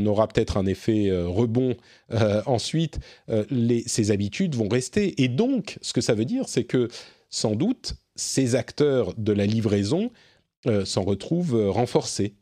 aura 0.07 0.29
peut-être 0.29 0.57
un 0.57 0.67
effet 0.67 1.09
euh, 1.09 1.27
rebond 1.27 1.75
euh, 2.13 2.43
ensuite, 2.47 3.01
ces 3.87 4.11
habitudes 4.11 4.55
vont 4.55 4.69
rester. 4.69 5.23
Et 5.23 5.29
donc, 5.29 5.79
ce 5.83 5.93
que 5.93 6.01
ça 6.01 6.15
veut 6.15 6.25
dire, 6.25 6.49
c'est 6.49 6.65
que 6.65 6.89
sans 7.31 7.55
doute, 7.55 7.95
ces 8.15 8.55
acteurs 8.55 9.15
de 9.17 9.33
la 9.33 9.47
livraison 9.47 10.11
s'en 10.85 11.03
retrouvent 11.03 11.71
renforcés. 11.71 12.35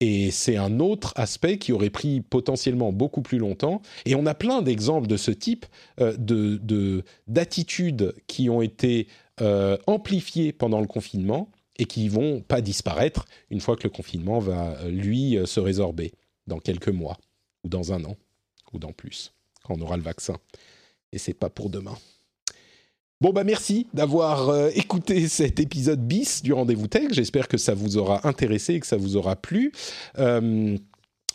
Et 0.00 0.30
c'est 0.30 0.56
un 0.56 0.80
autre 0.80 1.12
aspect 1.16 1.58
qui 1.58 1.72
aurait 1.72 1.90
pris 1.90 2.22
potentiellement 2.22 2.90
beaucoup 2.90 3.20
plus 3.20 3.38
longtemps. 3.38 3.82
Et 4.06 4.14
on 4.14 4.24
a 4.24 4.34
plein 4.34 4.62
d'exemples 4.62 5.06
de 5.06 5.18
ce 5.18 5.30
type, 5.30 5.66
euh, 6.00 6.16
de 6.16 7.04
d'attitudes 7.26 8.14
qui 8.26 8.48
ont 8.48 8.62
été 8.62 9.08
amplifiés 9.86 10.52
pendant 10.52 10.82
le 10.82 10.86
confinement 10.86 11.50
et 11.78 11.86
qui 11.86 12.10
vont 12.10 12.42
pas 12.42 12.60
disparaître 12.60 13.24
une 13.48 13.62
fois 13.62 13.74
que 13.74 13.84
le 13.84 13.88
confinement 13.88 14.38
va, 14.38 14.76
lui, 14.86 15.38
se 15.46 15.60
résorber 15.60 16.12
dans 16.46 16.58
quelques 16.58 16.90
mois, 16.90 17.16
ou 17.64 17.70
dans 17.70 17.94
un 17.94 18.04
an, 18.04 18.16
ou 18.74 18.78
dans 18.78 18.92
plus, 18.92 19.32
quand 19.64 19.78
on 19.78 19.80
aura 19.80 19.96
le 19.96 20.02
vaccin. 20.02 20.36
Et 21.12 21.18
c'est 21.18 21.32
pas 21.32 21.48
pour 21.48 21.70
demain. 21.70 21.96
Bon 23.22 23.34
bah 23.34 23.44
merci 23.44 23.86
d'avoir 23.92 24.48
euh, 24.48 24.70
écouté 24.74 25.28
cet 25.28 25.60
épisode 25.60 26.00
bis 26.00 26.42
du 26.42 26.54
rendez-vous 26.54 26.86
tech. 26.86 27.12
J'espère 27.12 27.48
que 27.48 27.58
ça 27.58 27.74
vous 27.74 27.98
aura 27.98 28.26
intéressé 28.26 28.74
et 28.74 28.80
que 28.80 28.86
ça 28.86 28.96
vous 28.96 29.16
aura 29.16 29.36
plu. 29.36 29.72
Euh, 30.18 30.78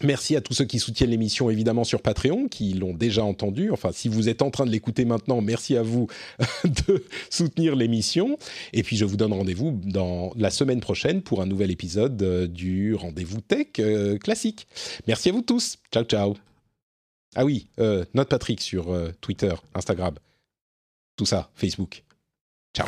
merci 0.01 0.35
à 0.35 0.41
tous 0.41 0.55
ceux 0.55 0.65
qui 0.65 0.79
soutiennent 0.79 1.11
l'émission 1.11 1.51
évidemment 1.51 1.83
sur 1.83 2.01
Patreon, 2.01 2.47
qui 2.47 2.73
l'ont 2.73 2.95
déjà 2.95 3.23
entendu. 3.23 3.69
Enfin, 3.69 3.91
si 3.93 4.09
vous 4.09 4.29
êtes 4.29 4.41
en 4.41 4.49
train 4.49 4.65
de 4.65 4.71
l'écouter 4.71 5.05
maintenant, 5.05 5.41
merci 5.41 5.77
à 5.77 5.83
vous 5.83 6.07
de 6.87 7.05
soutenir 7.29 7.75
l'émission. 7.75 8.39
Et 8.73 8.81
puis 8.81 8.97
je 8.97 9.05
vous 9.05 9.15
donne 9.15 9.33
rendez-vous 9.33 9.79
dans 9.83 10.33
la 10.35 10.49
semaine 10.49 10.79
prochaine 10.79 11.21
pour 11.21 11.43
un 11.43 11.45
nouvel 11.45 11.69
épisode 11.69 12.19
euh, 12.23 12.47
du 12.47 12.95
rendez-vous 12.95 13.41
tech 13.41 13.67
classique. 14.21 14.65
Merci 15.07 15.29
à 15.29 15.33
vous 15.33 15.43
tous. 15.43 15.77
Ciao 15.93 16.03
ciao. 16.03 16.35
Ah 17.35 17.45
oui, 17.45 17.67
note 17.77 18.29
Patrick 18.29 18.61
sur 18.61 18.97
Twitter, 19.19 19.53
Instagram 19.75 20.15
tout 21.15 21.25
ça, 21.25 21.51
Facebook. 21.55 22.03
Ciao. 22.73 22.87